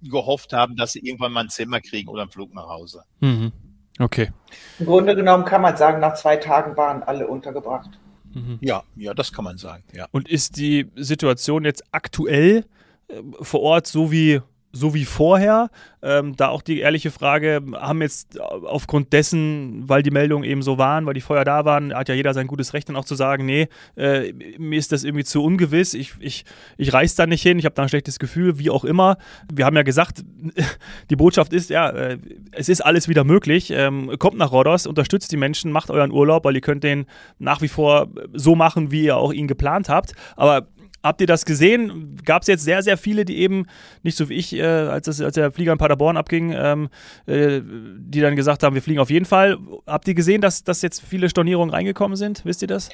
gehofft 0.01 0.53
haben, 0.53 0.75
dass 0.75 0.93
sie 0.93 0.99
irgendwann 0.99 1.34
mal 1.34 1.41
ein 1.41 1.49
Zimmer 1.49 1.81
kriegen 1.81 2.10
oder 2.10 2.23
einen 2.23 2.31
Flug 2.31 2.53
nach 2.53 2.67
Hause. 2.67 3.03
Mhm. 3.19 3.51
Okay. 3.99 4.31
Im 4.79 4.86
Grunde 4.86 5.15
genommen 5.15 5.45
kann 5.45 5.62
man 5.62 5.77
sagen, 5.77 5.99
nach 5.99 6.15
zwei 6.15 6.38
Tagen 6.38 6.75
waren 6.75 7.03
alle 7.03 7.27
untergebracht. 7.27 7.89
Mhm. 8.34 8.58
Ja, 8.62 8.84
ja, 8.95 9.13
das 9.13 9.31
kann 9.31 9.45
man 9.45 9.58
sagen. 9.58 9.84
Ja. 9.93 10.08
Und 10.12 10.27
ist 10.27 10.58
die 10.58 10.91
Situation 10.95 11.63
jetzt 11.63 11.84
aktuell 11.91 12.65
äh, 13.08 13.21
vor 13.41 13.62
Ort 13.62 13.88
so 13.88 14.12
wie 14.12 14.41
so 14.75 14.93
wie 14.93 15.05
vorher. 15.05 15.69
Ähm, 16.01 16.35
da 16.35 16.49
auch 16.49 16.61
die 16.61 16.81
ehrliche 16.81 17.09
Frage, 17.09 17.63
haben 17.73 18.01
jetzt 18.01 18.39
aufgrund 18.39 19.11
dessen, 19.11 19.89
weil 19.89 20.03
die 20.03 20.11
Meldungen 20.11 20.43
eben 20.43 20.61
so 20.61 20.77
waren, 20.77 21.05
weil 21.07 21.15
die 21.15 21.21
vorher 21.21 21.45
da 21.45 21.65
waren, 21.65 21.95
hat 21.95 22.09
ja 22.09 22.15
jeder 22.15 22.35
sein 22.35 22.45
gutes 22.45 22.73
Recht 22.73 22.89
dann 22.89 22.95
auch 22.95 23.05
zu 23.05 23.15
sagen, 23.15 23.45
nee, 23.45 23.69
äh, 23.95 24.31
mir 24.59 24.77
ist 24.77 24.91
das 24.91 25.03
irgendwie 25.03 25.23
zu 25.23 25.43
ungewiss, 25.43 25.95
ich, 25.95 26.13
ich, 26.19 26.45
ich 26.77 26.93
reiß 26.93 27.15
da 27.15 27.25
nicht 27.25 27.41
hin, 27.41 27.57
ich 27.57 27.65
habe 27.65 27.73
da 27.73 27.81
ein 27.81 27.89
schlechtes 27.89 28.19
Gefühl, 28.19 28.59
wie 28.59 28.69
auch 28.69 28.85
immer. 28.85 29.17
Wir 29.51 29.65
haben 29.65 29.75
ja 29.75 29.81
gesagt, 29.81 30.23
die 31.09 31.15
Botschaft 31.15 31.53
ist, 31.53 31.71
ja, 31.71 31.89
äh, 31.89 32.19
es 32.51 32.69
ist 32.69 32.81
alles 32.81 33.07
wieder 33.07 33.23
möglich. 33.23 33.71
Ähm, 33.71 34.11
kommt 34.19 34.38
nach 34.38 34.51
Rhodos, 34.51 34.85
unterstützt 34.85 35.31
die 35.31 35.38
Menschen, 35.38 35.71
macht 35.71 35.89
euren 35.89 36.11
Urlaub, 36.11 36.45
weil 36.45 36.53
ihr 36.53 36.61
könnt 36.61 36.83
den 36.83 37.05
nach 37.39 37.61
wie 37.61 37.67
vor 37.67 38.09
so 38.33 38.55
machen, 38.55 38.91
wie 38.91 39.05
ihr 39.05 39.17
auch 39.17 39.33
ihn 39.33 39.47
geplant 39.47 39.89
habt. 39.89 40.13
Aber 40.35 40.67
Habt 41.06 41.22
ihr 41.22 41.28
das 41.28 41.46
gesehen? 41.46 42.18
Gab 42.26 42.41
es 42.41 42.48
jetzt 42.48 42.63
sehr, 42.63 42.82
sehr 42.82 42.98
viele, 42.98 43.26
die 43.26 43.38
eben, 43.38 43.68
nicht 44.02 44.18
so 44.18 44.28
wie 44.28 44.34
ich, 44.34 44.54
äh, 44.54 44.63
als, 44.63 45.06
das, 45.06 45.22
als 45.22 45.36
der 45.36 45.52
Flieger 45.52 45.72
in 45.72 45.78
Paderborn 45.78 46.18
abging, 46.18 46.52
ähm, 46.52 46.89
äh, 47.28 47.62
die 47.63 48.22
dann 48.22 48.36
gesagt 48.36 48.63
haben, 48.63 48.74
wir 48.74 48.82
fliegen 48.82 49.00
auf 49.00 49.12
jeden 49.12 49.26
Fall. 49.26 49.60
Habt 49.86 50.08
ihr 50.08 50.15
gesehen, 50.15 50.41
dass, 50.41 50.63
dass 50.63 50.82
jetzt 50.82 51.04
viele 51.08 51.30
Stornierungen 51.30 51.72
reingekommen 51.72 52.18
sind? 52.18 52.44
Wisst 52.44 52.63
ihr 52.63 52.68
das? 52.68 52.89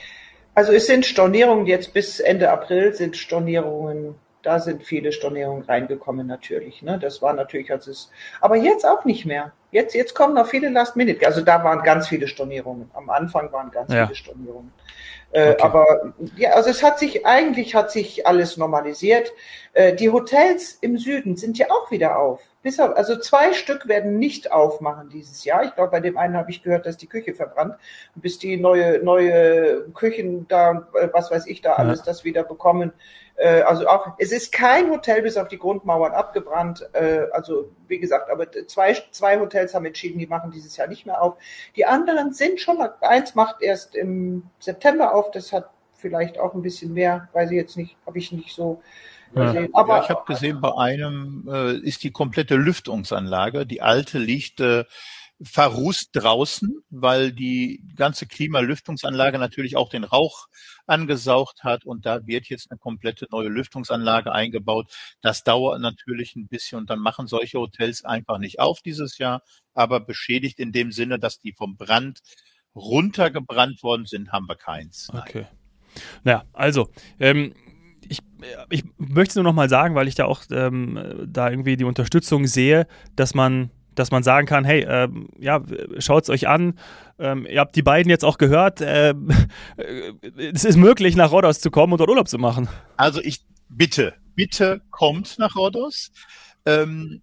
Also 0.55 0.73
es 0.73 0.87
sind 0.87 1.05
Stornierungen 1.05 1.67
jetzt 1.67 1.93
bis 1.93 2.19
Ende 2.19 2.51
April 2.51 2.93
sind 2.93 3.15
Stornierungen, 3.15 4.15
da 4.43 4.59
sind 4.59 4.83
viele 4.83 5.11
Stornierungen 5.11 5.63
reingekommen 5.63 6.27
natürlich. 6.27 6.81
Ne? 6.81 6.99
Das 6.99 7.21
war 7.21 7.33
natürlich, 7.33 7.71
als 7.71 7.87
es, 7.87 8.11
aber 8.39 8.55
jetzt 8.55 8.85
auch 8.85 9.05
nicht 9.05 9.25
mehr. 9.25 9.51
Jetzt, 9.71 9.95
jetzt 9.95 10.15
kommen 10.15 10.33
noch 10.33 10.47
viele 10.47 10.69
Last 10.69 10.95
Minute. 10.95 11.25
Also 11.25 11.41
da 11.41 11.63
waren 11.63 11.83
ganz 11.83 12.07
viele 12.07 12.27
Stornierungen. 12.27 12.91
Am 12.93 13.09
Anfang 13.09 13.51
waren 13.51 13.71
ganz 13.71 13.93
ja. 13.93 14.05
viele 14.05 14.15
Stornierungen. 14.15 14.71
Äh, 15.31 15.51
okay. 15.51 15.63
Aber 15.63 16.13
ja, 16.35 16.51
also 16.51 16.69
es 16.69 16.83
hat 16.83 16.99
sich 16.99 17.25
eigentlich 17.25 17.73
hat 17.73 17.91
sich 17.91 18.27
alles 18.27 18.57
normalisiert. 18.57 19.31
Äh, 19.73 19.93
die 19.95 20.09
Hotels 20.09 20.77
im 20.81 20.97
Süden 20.97 21.37
sind 21.37 21.57
ja 21.57 21.67
auch 21.69 21.89
wieder 21.89 22.19
auf. 22.19 22.41
Bis 22.61 22.79
auf, 22.79 22.95
also 22.95 23.17
zwei 23.17 23.53
Stück 23.53 23.87
werden 23.87 24.19
nicht 24.19 24.51
aufmachen 24.51 25.09
dieses 25.09 25.43
Jahr. 25.45 25.63
Ich 25.63 25.73
glaube, 25.73 25.91
bei 25.91 25.99
dem 25.99 26.17
einen 26.17 26.37
habe 26.37 26.51
ich 26.51 26.61
gehört, 26.61 26.85
dass 26.85 26.97
die 26.97 27.07
Küche 27.07 27.33
verbrannt. 27.33 27.75
Bis 28.15 28.37
die 28.37 28.57
neue 28.57 29.03
neue 29.03 29.89
Küchen 29.93 30.47
da, 30.47 30.87
äh, 30.93 31.09
was 31.11 31.31
weiß 31.31 31.47
ich 31.47 31.61
da 31.61 31.73
alles, 31.73 31.99
ja. 31.99 32.05
das 32.05 32.23
wieder 32.23 32.43
bekommen. 32.43 32.93
Äh, 33.35 33.61
also 33.61 33.87
auch, 33.87 34.13
es 34.19 34.31
ist 34.31 34.51
kein 34.51 34.91
Hotel 34.91 35.23
bis 35.23 35.37
auf 35.37 35.47
die 35.47 35.57
Grundmauern 35.57 36.11
abgebrannt. 36.11 36.87
Äh, 36.93 37.25
also 37.31 37.71
wie 37.87 37.99
gesagt, 37.99 38.29
aber 38.29 38.51
zwei, 38.67 38.95
zwei 39.09 39.39
Hotels 39.39 39.73
haben 39.73 39.85
entschieden, 39.85 40.19
die 40.19 40.27
machen 40.27 40.51
dieses 40.51 40.77
Jahr 40.77 40.87
nicht 40.87 41.07
mehr 41.07 41.21
auf. 41.21 41.37
Die 41.75 41.85
anderen 41.85 42.31
sind 42.33 42.59
schon, 42.59 42.79
eins 43.01 43.33
macht 43.33 43.63
erst 43.63 43.95
im 43.95 44.43
September 44.59 45.15
auf, 45.15 45.31
das 45.31 45.51
hat 45.51 45.71
vielleicht 45.95 46.37
auch 46.37 46.53
ein 46.53 46.61
bisschen 46.61 46.93
mehr, 46.93 47.29
weiß 47.33 47.51
ich 47.51 47.57
jetzt 47.57 47.77
nicht, 47.77 47.97
habe 48.05 48.17
ich 48.19 48.31
nicht 48.31 48.53
so 48.55 48.81
ja. 49.35 49.67
Aber 49.73 49.97
ja, 49.97 50.03
ich 50.03 50.09
habe 50.09 50.23
gesehen, 50.25 50.61
bei 50.61 50.75
einem 50.75 51.47
äh, 51.51 51.77
ist 51.77 52.03
die 52.03 52.11
komplette 52.11 52.55
Lüftungsanlage, 52.55 53.65
die 53.65 53.81
alte 53.81 54.19
liegt 54.19 54.59
äh, 54.59 54.85
verrußt 55.43 56.09
draußen, 56.13 56.83
weil 56.89 57.31
die 57.31 57.83
ganze 57.95 58.27
Klimalüftungsanlage 58.27 59.39
natürlich 59.39 59.75
auch 59.75 59.89
den 59.89 60.03
Rauch 60.03 60.47
angesaugt 60.85 61.63
hat 61.63 61.83
und 61.85 62.05
da 62.05 62.27
wird 62.27 62.47
jetzt 62.47 62.69
eine 62.69 62.77
komplette 62.77 63.27
neue 63.31 63.49
Lüftungsanlage 63.49 64.31
eingebaut. 64.31 64.91
Das 65.21 65.43
dauert 65.43 65.81
natürlich 65.81 66.35
ein 66.35 66.47
bisschen 66.47 66.79
und 66.79 66.89
dann 66.89 66.99
machen 66.99 67.27
solche 67.27 67.59
Hotels 67.59 68.05
einfach 68.05 68.37
nicht 68.37 68.59
auf 68.59 68.81
dieses 68.81 69.17
Jahr, 69.17 69.41
aber 69.73 69.99
beschädigt 69.99 70.59
in 70.59 70.71
dem 70.71 70.91
Sinne, 70.91 71.17
dass 71.17 71.39
die 71.39 71.53
vom 71.53 71.75
Brand 71.75 72.19
runtergebrannt 72.75 73.81
worden 73.83 74.05
sind, 74.05 74.31
haben 74.31 74.47
wir 74.47 74.55
keins. 74.55 75.09
Nein. 75.11 75.23
Okay. 75.27 75.47
Naja, 76.23 76.45
also, 76.53 76.89
ähm, 77.19 77.53
ich, 78.69 78.83
ich 78.83 78.83
möchte 78.97 79.39
nur 79.39 79.43
noch 79.43 79.55
mal 79.55 79.69
sagen, 79.69 79.95
weil 79.95 80.07
ich 80.07 80.15
da 80.15 80.25
auch 80.25 80.43
ähm, 80.51 80.99
da 81.27 81.49
irgendwie 81.49 81.77
die 81.77 81.83
Unterstützung 81.83 82.47
sehe, 82.47 82.87
dass 83.15 83.33
man 83.33 83.71
dass 83.95 84.11
man 84.11 84.23
sagen 84.23 84.47
kann, 84.47 84.63
hey, 84.63 84.85
ähm, 84.87 85.27
ja, 85.37 85.61
schaut 85.97 86.23
es 86.23 86.29
euch 86.29 86.47
an. 86.47 86.79
Ähm, 87.19 87.45
ihr 87.45 87.59
habt 87.59 87.75
die 87.75 87.81
beiden 87.81 88.09
jetzt 88.09 88.23
auch 88.23 88.37
gehört. 88.37 88.81
Äh, 88.81 89.13
es 90.37 90.63
ist 90.63 90.77
möglich, 90.77 91.15
nach 91.15 91.31
Rhodos 91.31 91.59
zu 91.59 91.71
kommen 91.71 91.93
und 91.93 91.99
dort 91.99 92.09
Urlaub 92.09 92.29
zu 92.29 92.37
machen. 92.37 92.69
Also 92.95 93.21
ich 93.21 93.41
bitte, 93.69 94.13
bitte 94.35 94.81
kommt 94.91 95.37
nach 95.39 95.55
Rhodos. 95.55 96.11
Ähm, 96.65 97.21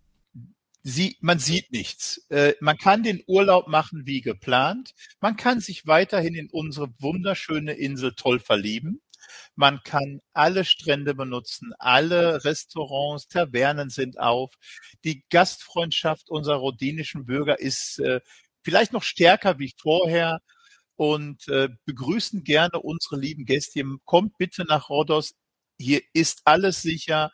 sie, 0.82 1.16
man 1.20 1.38
sieht 1.38 1.72
nichts. 1.72 2.26
Äh, 2.28 2.54
man 2.60 2.76
kann 2.76 3.02
den 3.02 3.22
Urlaub 3.26 3.68
machen 3.68 4.02
wie 4.04 4.20
geplant. 4.20 4.92
Man 5.20 5.36
kann 5.36 5.60
sich 5.60 5.86
weiterhin 5.86 6.34
in 6.34 6.48
unsere 6.50 6.88
wunderschöne 6.98 7.72
Insel 7.72 8.12
toll 8.14 8.40
verlieben. 8.40 9.00
Man 9.54 9.80
kann 9.84 10.20
alle 10.32 10.64
Strände 10.64 11.14
benutzen, 11.14 11.72
alle 11.78 12.44
Restaurants, 12.44 13.28
Tavernen 13.28 13.90
sind 13.90 14.18
auf. 14.18 14.54
Die 15.04 15.24
Gastfreundschaft 15.30 16.30
unserer 16.30 16.56
rhodinischen 16.56 17.26
Bürger 17.26 17.58
ist 17.58 17.98
äh, 18.00 18.20
vielleicht 18.62 18.92
noch 18.92 19.02
stärker 19.02 19.58
wie 19.58 19.72
vorher 19.76 20.40
und 20.96 21.48
äh, 21.48 21.68
begrüßen 21.84 22.44
gerne 22.44 22.80
unsere 22.80 23.16
lieben 23.20 23.44
Gäste. 23.44 23.82
Kommt 24.04 24.36
bitte 24.38 24.64
nach 24.64 24.88
Rhodos. 24.88 25.34
Hier 25.78 26.02
ist 26.12 26.42
alles 26.44 26.82
sicher 26.82 27.30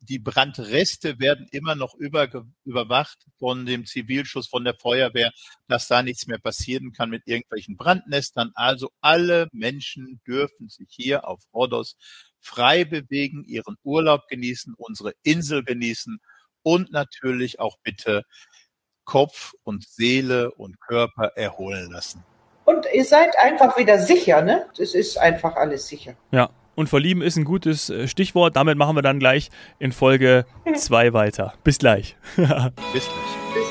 die 0.00 0.18
Brandreste 0.18 1.18
werden 1.18 1.48
immer 1.50 1.74
noch 1.74 1.94
über, 1.94 2.28
überwacht 2.64 3.18
von 3.38 3.66
dem 3.66 3.84
Zivilschuss, 3.86 4.48
von 4.48 4.64
der 4.64 4.74
Feuerwehr, 4.74 5.32
dass 5.66 5.88
da 5.88 6.02
nichts 6.02 6.26
mehr 6.26 6.38
passieren 6.38 6.92
kann 6.92 7.10
mit 7.10 7.26
irgendwelchen 7.26 7.76
Brandnestern. 7.76 8.52
Also 8.54 8.90
alle 9.00 9.48
Menschen 9.52 10.20
dürfen 10.26 10.68
sich 10.68 10.88
hier 10.90 11.26
auf 11.26 11.40
Rhodos 11.52 11.96
frei 12.40 12.84
bewegen, 12.84 13.44
ihren 13.44 13.76
Urlaub 13.82 14.28
genießen, 14.28 14.74
unsere 14.76 15.12
Insel 15.22 15.64
genießen 15.64 16.18
und 16.62 16.92
natürlich 16.92 17.60
auch 17.60 17.76
bitte 17.82 18.22
Kopf 19.04 19.54
und 19.64 19.88
Seele 19.88 20.52
und 20.52 20.80
Körper 20.80 21.32
erholen 21.34 21.90
lassen. 21.90 22.24
Und 22.64 22.86
ihr 22.92 23.04
seid 23.04 23.36
einfach 23.38 23.78
wieder 23.78 23.98
sicher, 23.98 24.42
ne? 24.42 24.66
Es 24.78 24.94
ist 24.94 25.16
einfach 25.16 25.56
alles 25.56 25.88
sicher. 25.88 26.14
Ja, 26.30 26.50
und 26.78 26.88
verlieben 26.88 27.22
ist 27.22 27.36
ein 27.36 27.44
gutes 27.44 27.90
äh, 27.90 28.06
Stichwort. 28.06 28.54
Damit 28.54 28.78
machen 28.78 28.94
wir 28.96 29.02
dann 29.02 29.18
gleich 29.18 29.50
in 29.80 29.90
Folge 29.90 30.46
2 30.76 31.12
weiter. 31.12 31.54
Bis 31.64 31.78
gleich. 31.78 32.16
Bis 32.36 32.46
gleich. 32.92 33.67